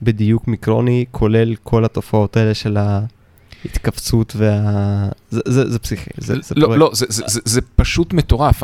[0.01, 5.09] בדיוק מיקרוני, כולל כל התופעות האלה של ההתכווצות וה...
[5.29, 6.77] זה, זה, זה פסיכי, זה, זה לא.
[6.77, 8.63] לא, זה, זה, זה, זה פשוט מטורף.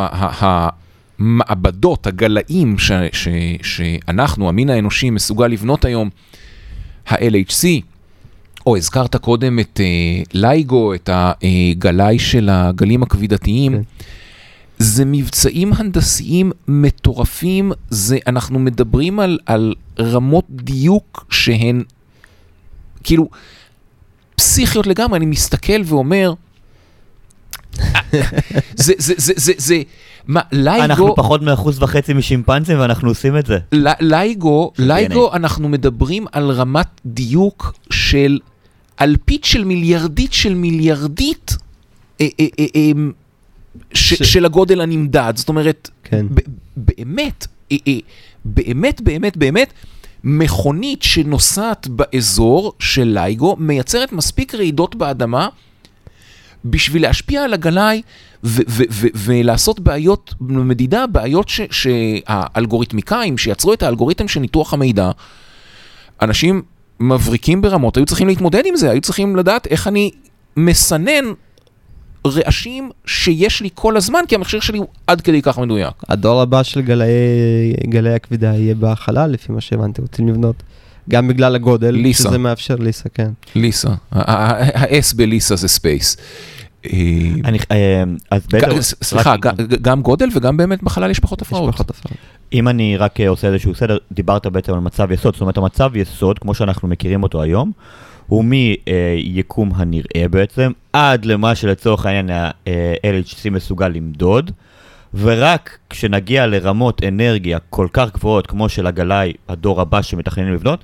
[1.19, 3.27] המעבדות, הגלאים ש, ש,
[3.63, 6.09] שאנחנו, המין האנושי, מסוגל לבנות היום,
[7.07, 7.65] ה-LHC,
[8.65, 13.71] או הזכרת קודם את uh, לייגו, את הגלאי של הגלים הכבידתיים.
[13.71, 13.81] כן.
[14.79, 21.83] זה מבצעים הנדסיים מטורפים, זה, אנחנו מדברים על, על רמות דיוק שהן
[23.03, 23.29] כאילו
[24.35, 26.33] פסיכיות לגמרי, אני מסתכל ואומר,
[28.75, 29.81] זה, זה, זה, זה, זה,
[30.27, 33.57] מה, לייגו, אנחנו פחות מאחוז וחצי משימפנזים ואנחנו עושים את זה.
[33.71, 38.39] ל- לייגו, לייגו, אנחנו מדברים על רמת דיוק של
[39.01, 41.55] אלפית של מיליארדית של מיליארדית
[42.21, 42.91] אה, אה, אה,
[43.93, 45.33] ש- של הגודל הנמדד.
[45.35, 46.25] זאת אומרת, כן.
[46.77, 47.47] באמת,
[48.45, 49.73] באמת, באמת, באמת,
[50.23, 55.47] מכונית שנוסעת באזור של לייגו מייצרת מספיק רעידות באדמה
[56.65, 58.01] בשביל להשפיע על הגלאי
[59.15, 65.11] ולעשות בעיות מדידה, בעיות שהאלגוריתמיקאים שיצרו את האלגוריתם של ניתוח המידע,
[66.21, 66.61] אנשים
[66.99, 70.11] מבריקים ברמות, היו צריכים להתמודד עם זה, היו צריכים לדעת איך אני
[70.57, 71.25] מסנן
[72.27, 75.93] רעשים שיש לי כל הזמן, כי המכשיר שלי הוא עד כדי כך מדויק.
[76.09, 77.07] הדור הבא של גלאי,
[77.89, 80.63] גלאי הכבידה יהיה בחלל, לפי מה שהבנתי, רוצים לבנות.
[81.09, 82.29] גם בגלל הגודל, ליסה.
[82.29, 83.29] שזה מאפשר ליסה, כן.
[83.55, 86.17] LISA, ה-S ב LISA זה space.
[86.85, 86.99] אה,
[87.45, 88.81] אני, אה, אז בעצם...
[88.81, 89.35] סליחה,
[89.81, 91.73] גם גודל וגם באמת בחלל יש פחות יש הפרעות.
[91.73, 92.17] פחות הפרעות.
[92.53, 95.95] אם אני רק אה, עושה איזשהו סדר, דיברת בעצם על מצב יסוד, זאת אומרת המצב
[95.95, 97.71] יסוד, כמו שאנחנו מכירים אותו היום,
[98.27, 104.51] הוא היקום הנראה בעצם, עד למה שלצורך העניין ה-LHC מסוגל למדוד,
[105.19, 110.83] ורק כשנגיע לרמות אנרגיה כל כך גבוהות, כמו של הגלאי, הדור הבא שמתכננים לבנות,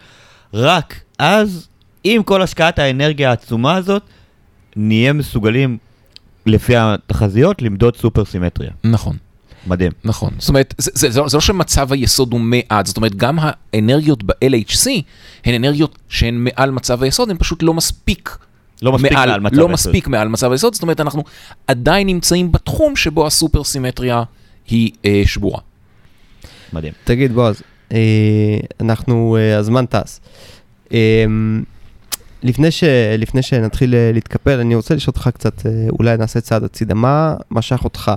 [0.53, 1.67] רק אז,
[2.03, 4.03] עם כל השקעת האנרגיה העצומה הזאת,
[4.75, 5.77] נהיה מסוגלים,
[6.45, 8.71] לפי התחזיות, למדוד סופר סימטריה.
[8.84, 9.17] נכון.
[9.67, 9.91] מדהים.
[10.03, 10.34] נכון.
[10.38, 14.23] זאת אומרת, זה, זה, זה, זה לא שמצב היסוד הוא מעט, זאת אומרת, גם האנרגיות
[14.23, 14.89] ב-LHC
[15.45, 18.38] הן אנרגיות שהן מעל מצב היסוד, הן פשוט לא מספיק
[18.84, 19.73] לא מספיק מעל מצב לא היסוד.
[19.73, 21.23] מספיק מעל מצב היסוד, זאת אומרת, אנחנו
[21.67, 24.23] עדיין נמצאים בתחום שבו הסופר סימטריה
[24.67, 25.59] היא אה, שבורה.
[26.73, 26.93] מדהים.
[27.03, 27.61] תגיד, בועז,
[27.91, 27.97] אה,
[28.81, 30.21] אנחנו, אה, הזמן טס.
[30.93, 31.25] אה,
[32.43, 32.84] לפני, ש,
[33.17, 36.93] לפני שנתחיל אה, להתקפל, אני רוצה לשאול אותך קצת, אה, אולי נעשה צעד הצידה.
[36.93, 38.11] מה משך אותך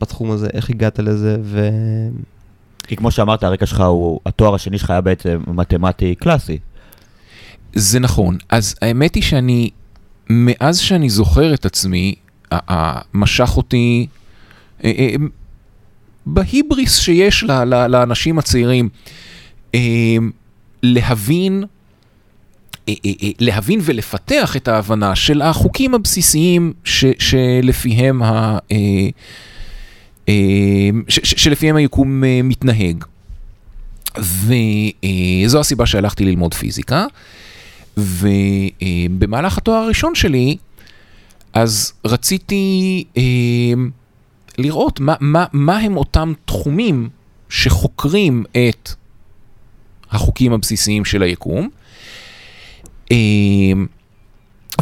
[0.00, 0.48] בתחום הזה?
[0.52, 1.36] איך הגעת לזה?
[1.42, 1.68] ו...
[2.82, 6.58] כי כמו שאמרת, הרקע שלך הוא, התואר השני שלך היה בעצם מתמטי קלאסי.
[7.74, 8.38] זה נכון.
[8.48, 9.70] אז האמת היא שאני,
[10.30, 12.14] מאז שאני זוכר את עצמי,
[13.14, 14.06] משך אותי
[14.84, 15.14] אה, אה,
[16.26, 18.88] בהיבריס שיש לאנשים הצעירים,
[20.82, 21.64] להבין,
[22.88, 22.94] אה,
[23.38, 28.58] להבין ולפתח את ההבנה של החוקים הבסיסיים ש- שלפיהם ה...
[31.08, 33.04] ש- שלפיהם היקום מתנהג.
[34.18, 37.06] וזו הסיבה שהלכתי ללמוד פיזיקה.
[37.96, 40.56] ובמהלך התואר הראשון שלי,
[41.52, 43.22] אז רציתי אה,
[44.58, 47.08] לראות מה, מה, מה הם אותם תחומים
[47.48, 48.90] שחוקרים את
[50.10, 51.68] החוקים הבסיסיים של היקום.
[53.12, 53.16] אה,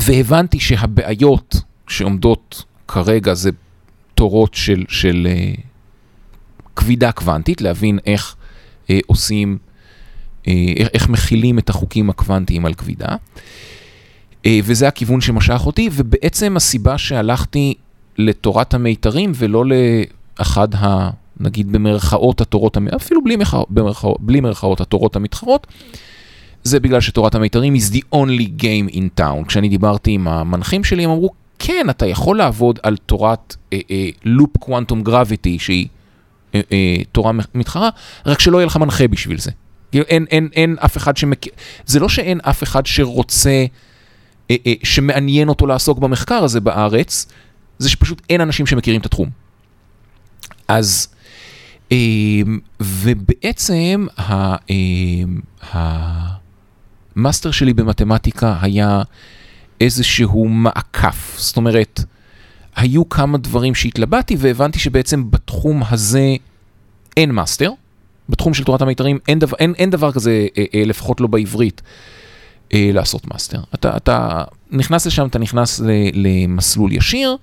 [0.01, 1.57] והבנתי שהבעיות
[1.89, 3.51] שעומדות כרגע זה
[4.15, 5.53] תורות של, של אה,
[6.77, 8.37] כבידה קוונטית, להבין איך
[8.91, 9.59] אה, עושים
[10.77, 13.17] איך, איך מכילים את החוקים הקוונטיים על כבידה.
[14.47, 17.75] אה, וזה הכיוון שמשך אותי, ובעצם הסיבה שהלכתי
[18.19, 19.65] לתורת המיתרים ולא
[20.39, 21.11] לאחד ה...
[21.41, 25.67] נגיד במרכאות התורות, אפילו בלי, מחא, במרכאות, בלי מרכאות התורות המתחרות,
[26.65, 29.47] זה בגלל שתורת המיתרים is the only game in town.
[29.47, 33.57] כשאני דיברתי עם המנחים שלי, הם אמרו, כן, אתה יכול לעבוד על תורת
[34.25, 35.89] לופ קוונטום גרביטי, שהיא
[36.55, 37.89] אה, אה, תורה מתחרה,
[38.27, 39.51] רק שלא יהיה לך מנחה בשביל זה.
[39.91, 41.53] כאילו אין, אין, אין אף אחד שמכיר,
[41.87, 43.65] זה לא שאין אף אחד שרוצה,
[44.51, 47.27] אה, אה, שמעניין אותו לעסוק במחקר הזה בארץ,
[47.79, 49.31] זה שפשוט אין אנשים שמכירים את התחום.
[50.69, 51.09] אז,
[51.93, 51.97] אה,
[52.81, 54.57] ובעצם ה, אה,
[57.17, 59.03] המאסטר שלי במתמטיקה היה
[59.81, 62.01] איזשהו מעקף, זאת אומרת,
[62.77, 66.37] היו כמה דברים שהתלבטתי והבנתי שבעצם בתחום הזה
[67.17, 67.71] אין מאסטר.
[68.29, 71.83] בתחום של תורת המיתרים אין דבר, אין, אין דבר כזה, אה, אה, לפחות לא בעברית,
[72.75, 73.61] אה, לעשות מאסטר.
[73.75, 77.37] אתה, אתה נכנס לשם, אתה נכנס ל, למסלול ישיר,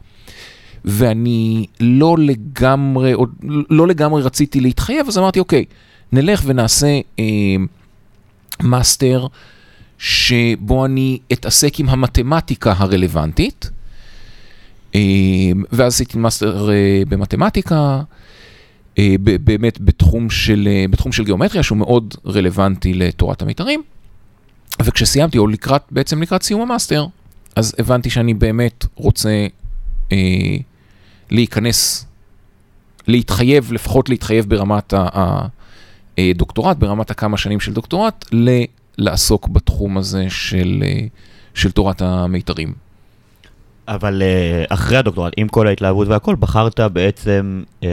[0.85, 3.29] ואני לא לגמרי, עוד,
[3.69, 5.65] לא לגמרי רציתי להתחייב, אז אמרתי, אוקיי,
[6.11, 7.25] נלך ונעשה אה,
[8.63, 9.27] מאסטר
[9.97, 13.69] שבו אני אתעסק עם המתמטיקה הרלוונטית,
[14.95, 15.01] אה,
[15.71, 18.01] ואז עשיתי מאסטר אה, במתמטיקה.
[18.99, 23.83] אה, באמת בתחום של, אה, בתחום של גיאומטריה שהוא מאוד רלוונטי לתורת המיתרים.
[24.83, 27.05] וכשסיימתי, או לקראת, בעצם לקראת סיום המאסטר,
[27.55, 29.47] אז הבנתי שאני באמת רוצה
[30.11, 30.17] אה,
[31.31, 32.05] להיכנס,
[33.07, 34.93] להתחייב, לפחות להתחייב ברמת
[36.17, 38.63] הדוקטורט, ברמת הכמה שנים של דוקטורט, ל-
[38.97, 41.05] לעסוק בתחום הזה של, אה,
[41.53, 42.84] של תורת המיתרים.
[43.87, 47.89] אבל אה, אחרי הדוקטורט, עם כל ההתלהבות והכל, בחרת בעצם אה,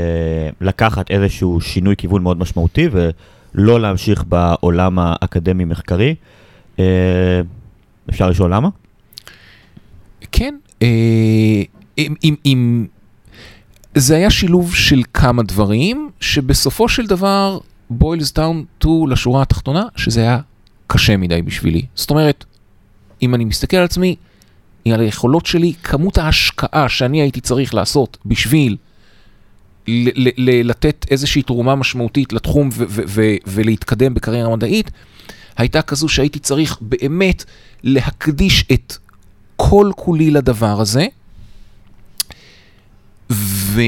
[0.60, 6.14] לקחת איזשהו שינוי כיוון מאוד משמעותי ולא להמשיך בעולם האקדמי-מחקרי.
[6.78, 7.40] אה,
[8.10, 8.68] אפשר לשאול למה?
[10.32, 10.54] כן,
[11.96, 12.86] עם, עם, עם...
[13.94, 17.58] זה היה שילוב של כמה דברים, שבסופו של דבר
[18.00, 20.38] boils down to לשורה התחתונה, שזה היה
[20.86, 21.82] קשה מדי בשבילי.
[21.94, 22.44] זאת אומרת,
[23.22, 24.16] אם אני מסתכל על עצמי,
[24.90, 28.76] על היכולות שלי, כמות ההשקעה שאני הייתי צריך לעשות בשביל
[29.88, 34.90] ל- ל- לתת איזושהי תרומה משמעותית לתחום ו- ו- ו- ולהתקדם בקריירה מדעית,
[35.56, 37.44] הייתה כזו שהייתי צריך באמת
[37.82, 38.96] להקדיש את
[39.56, 41.06] כל כולי לדבר הזה,
[43.32, 43.80] ו,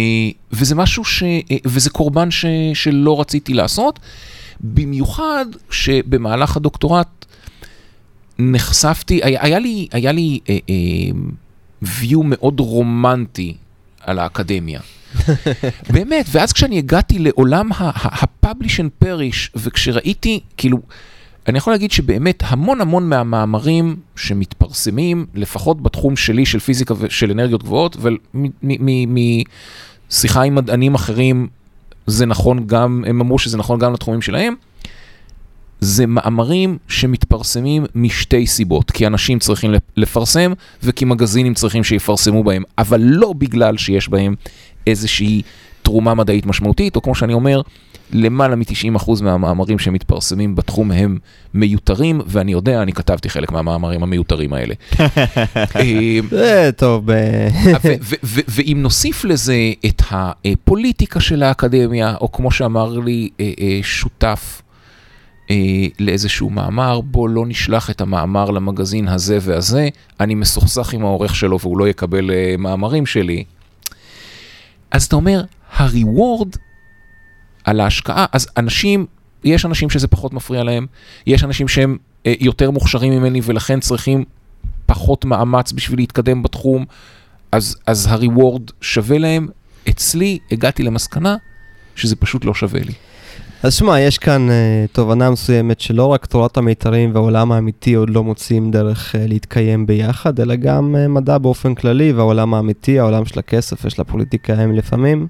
[0.53, 1.23] וזה משהו ש...
[1.65, 3.99] וזה קורבן ש, שלא רציתי לעשות,
[4.61, 7.24] במיוחד שבמהלך הדוקטורט
[8.39, 10.75] נחשפתי, היה, היה לי, היה לי אה, אה,
[11.85, 13.55] view מאוד רומנטי
[14.01, 14.81] על האקדמיה.
[15.95, 20.79] באמת, ואז כשאני הגעתי לעולם ה-publish and perish, וכשראיתי, כאילו,
[21.49, 27.63] אני יכול להגיד שבאמת המון המון מהמאמרים שמתפרסמים, לפחות בתחום שלי של פיזיקה ושל אנרגיות
[27.63, 27.97] גבוהות,
[30.11, 31.49] ומשיחה עם מדענים אחרים,
[32.07, 34.55] זה נכון גם, הם אמרו שזה נכון גם לתחומים שלהם,
[35.85, 43.01] זה מאמרים שמתפרסמים משתי סיבות, כי אנשים צריכים לפרסם וכי מגזינים צריכים שיפרסמו בהם, אבל
[43.01, 44.35] לא בגלל שיש בהם
[44.87, 45.43] איזושהי
[45.83, 47.61] תרומה מדעית משמעותית, או כמו שאני אומר,
[48.13, 51.19] למעלה מ-90% מהמאמרים שמתפרסמים בתחום הם
[51.55, 54.75] מיותרים, ואני יודע, אני כתבתי חלק מהמאמרים המיותרים האלה.
[55.77, 57.09] אה, זה טוב,
[58.25, 59.57] ו- ואם נוסיף לזה
[59.87, 64.64] את הפוליטיקה של האקדמיה, או כמו שאמר לי אה, אה, שותף אה,
[65.99, 69.89] לאיזשהו מאמר, בוא לא נשלח את המאמר למגזין הזה והזה,
[70.21, 73.45] אני מסוכסך עם העורך שלו והוא לא יקבל אה, מאמרים שלי.
[74.91, 75.45] אז אתה אומר,
[75.77, 76.49] הריוורד
[77.65, 79.07] על ההשקעה, אז אנשים,
[79.45, 80.87] יש אנשים שזה פחות מפריע להם,
[81.27, 84.25] יש אנשים שהם אה, יותר מוכשרים ממני ולכן צריכים
[84.87, 86.85] פחות מאמץ בשביל להתקדם בתחום,
[87.53, 89.49] אז, אז הריוורד שווה להם.
[89.89, 91.37] אצלי הגעתי למסקנה
[91.97, 92.93] שזה פשוט לא שווה לי.
[93.65, 94.53] אז שמע, יש כאן uh,
[94.93, 100.41] תובנה מסוימת שלא רק תורת המיתרים והעולם האמיתי עוד לא מוצאים דרך uh, להתקיים ביחד,
[100.41, 105.27] אלא גם uh, מדע באופן כללי והעולם האמיתי, העולם של הכסף ושל הפוליטיקה הם לפעמים.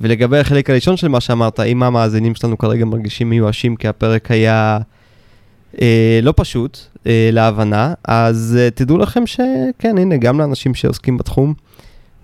[0.00, 4.78] ולגבי החלק הראשון של מה שאמרת, אם המאזינים שלנו כרגע מרגישים מיואשים כי הפרק היה
[5.82, 11.54] אה, לא פשוט אה, להבנה, אז אה, תדעו לכם שכן, הנה, גם לאנשים שעוסקים בתחום,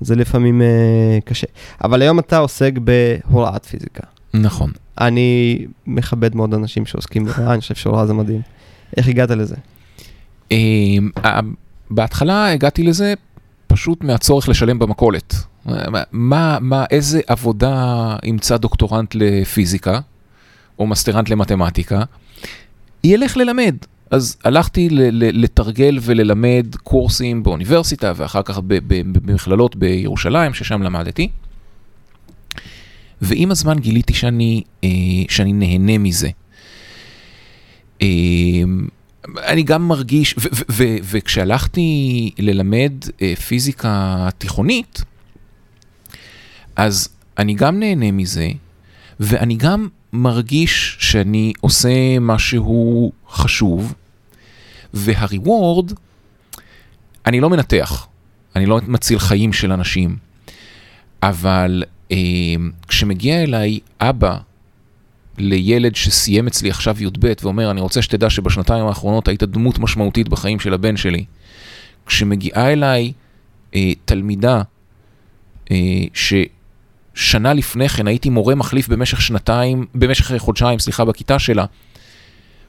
[0.01, 1.47] זה לפעמים אה, קשה.
[1.85, 4.14] אבל היום אתה עוסק בהוראת פיזיקה.
[4.35, 4.71] נכון.
[5.01, 8.41] אני מכבד מאוד אנשים שעוסקים בהוראה, אני חושב שהוראה זה מדהים.
[8.97, 9.57] איך הגעת לזה?
[10.51, 11.11] אמ,
[11.91, 13.15] בהתחלה הגעתי לזה
[13.67, 15.35] פשוט מהצורך לשלם במכולת.
[16.13, 20.01] מה, מה, איזה עבודה ימצא דוקטורנט לפיזיקה,
[20.79, 22.03] או מסטרנט למתמטיקה,
[23.05, 23.75] ילך ללמד.
[24.11, 30.83] אז הלכתי ל- ל- לתרגל וללמד קורסים באוניברסיטה, ואחר כך ב- ב- במכללות בירושלים, ששם
[30.83, 31.29] למדתי.
[33.25, 34.89] ועם הזמן גיליתי שאני, אה,
[35.29, 36.29] שאני נהנה מזה.
[38.03, 38.07] אה,
[39.39, 40.35] אני גם מרגיש,
[41.03, 45.03] וכשהלכתי ללמד אה, פיזיקה תיכונית,
[46.77, 47.09] אז
[47.39, 48.51] אני גם נהנה מזה,
[49.21, 53.95] ואני גם מרגיש שאני עושה משהו חשוב,
[54.95, 55.93] והריוורד,
[57.27, 58.07] אני לא מנתח,
[58.57, 60.17] אני לא מציל חיים של אנשים,
[61.23, 61.85] אבל
[62.89, 64.39] כשמגיע אליי אבא
[65.39, 70.61] לילד שסיים אצלי עכשיו י"ב ואומר, אני רוצה שתדע שבשנתיים האחרונות היית דמות משמעותית בחיים
[70.61, 71.25] של הבן שלי.
[72.07, 73.13] כשמגיעה אליי
[73.75, 74.63] אה, תלמידה
[75.71, 75.77] אה,
[76.15, 81.65] ששנה לפני כן הייתי מורה מחליף במשך שנתיים, במשך חודשיים, סליחה, בכיתה שלה,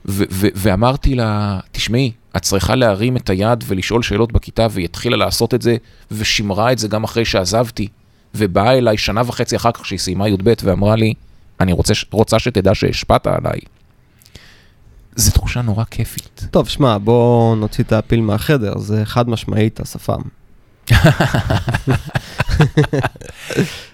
[0.05, 5.17] ו- ו- ואמרתי לה, תשמעי, את צריכה להרים את היד ולשאול שאלות בכיתה, והיא התחילה
[5.17, 5.75] לעשות את זה,
[6.11, 7.87] ושימרה את זה גם אחרי שעזבתי,
[8.37, 11.13] ובאה אליי שנה וחצי אחר כך שהיא סיימה י"ב ואמרה לי,
[11.59, 13.59] אני רוצה, רוצה שתדע שהשפעת עליי.
[15.15, 16.47] זו תחושה נורא כיפית.
[16.51, 20.21] טוב, שמע, בוא נוציא את הפיל מהחדר, זה חד משמעית השפם.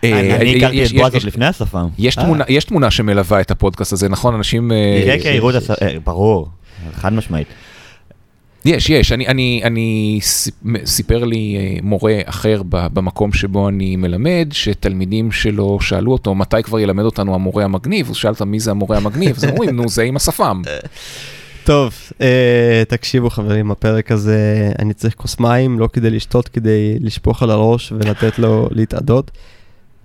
[0.03, 1.87] אני אה, אני הכרתי יש- את בועז עוד לפני השפם.
[1.97, 2.23] יש אה.
[2.23, 4.35] תמונה, יש תמונה שמלווה את הפודקאסט הזה, נכון?
[4.35, 4.71] אנשים...
[4.71, 6.49] אה, כן, כן, יראו את השפם, ברור,
[6.93, 7.47] חד משמעית.
[8.65, 9.11] יש, יש.
[9.11, 15.79] אני, אני, אני, סיפ- סיפר לי אה, מורה אחר במקום שבו אני מלמד, שתלמידים שלו
[15.81, 18.09] שאלו אותו, מתי כבר ילמד אותנו המורה המגניב?
[18.09, 19.35] אז שאלת מי זה המורה המגניב?
[19.37, 20.61] אז אומרים, נו, זה עם השפם.
[21.63, 27.43] טוב, אה, תקשיבו חברים, הפרק הזה, אני צריך כוס מים, לא כדי לשתות, כדי לשפוך
[27.43, 29.31] על הראש ולתת לו להתאדות.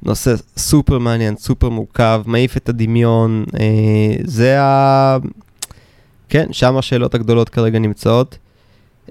[0.02, 3.66] נושא סופר מעניין, סופר מורכב, מעיף את הדמיון, אה,
[4.24, 5.16] זה ה...
[6.28, 8.38] כן, שם השאלות הגדולות כרגע נמצאות.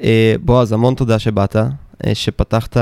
[0.04, 2.78] אה, בועז, המון תודה שבאת, אה, שפתחת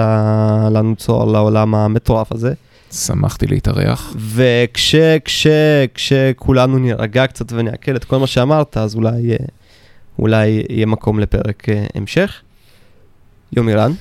[0.71, 2.53] לנו צוהר לעולם המטורף הזה.
[2.91, 4.15] שמחתי להתארח.
[4.15, 4.95] וכש,
[5.25, 5.47] כש,
[5.93, 9.37] כשכולנו נירגע קצת ונעכל את כל מה שאמרת, אז אולי, אה,
[10.19, 12.41] אולי יהיה מקום לפרק המשך.
[13.55, 13.91] יומירן,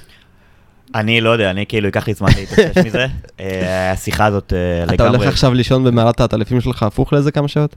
[0.94, 3.06] אני לא יודע, אני כאילו, ייקח לי זמן להתאושש מזה.
[3.92, 4.52] השיחה הזאת
[4.82, 4.94] לגמרי...
[4.94, 7.76] אתה הולך עכשיו לישון במערת העטלפים שלך הפוך לאיזה כמה שעות?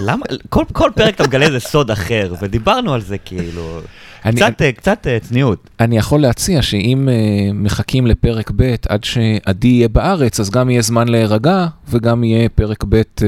[0.00, 0.26] למה?
[0.48, 3.80] כל, כל פרק אתה מגלה איזה סוד אחר, ודיברנו על זה כאילו...
[4.24, 5.70] אני, קצת, אה, קצת אה, צניעות.
[5.80, 10.82] אני יכול להציע שאם uh, מחכים לפרק ב' עד שעדי יהיה בארץ, אז גם יהיה
[10.82, 13.22] זמן להירגע, וגם יהיה פרק ב' uh,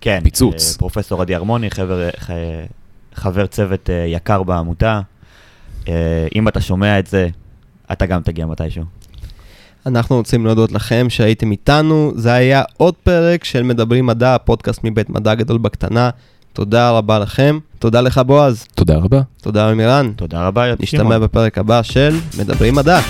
[0.00, 0.20] כן.
[0.22, 0.72] פיצוץ.
[0.72, 2.30] אה, פרופסור עדי הרמוני, חבר, ח,
[3.14, 5.00] חבר צוות אה, יקר בעמותה.
[5.88, 7.28] אה, אם אתה שומע את זה,
[7.92, 8.84] אתה גם תגיע מתישהו.
[9.86, 15.10] אנחנו רוצים להודות לכם שהייתם איתנו, זה היה עוד פרק של מדברים מדע, הפודקאסט מבית
[15.10, 16.10] מדע גדול בקטנה.
[16.52, 19.20] תודה רבה לכם, תודה לך בועז, תודה רבה.
[19.42, 20.12] תודה יומירן.
[20.16, 21.22] תודה רבה, נשתמע שמעון.
[21.22, 23.00] בפרק הבא של מדברים מדע.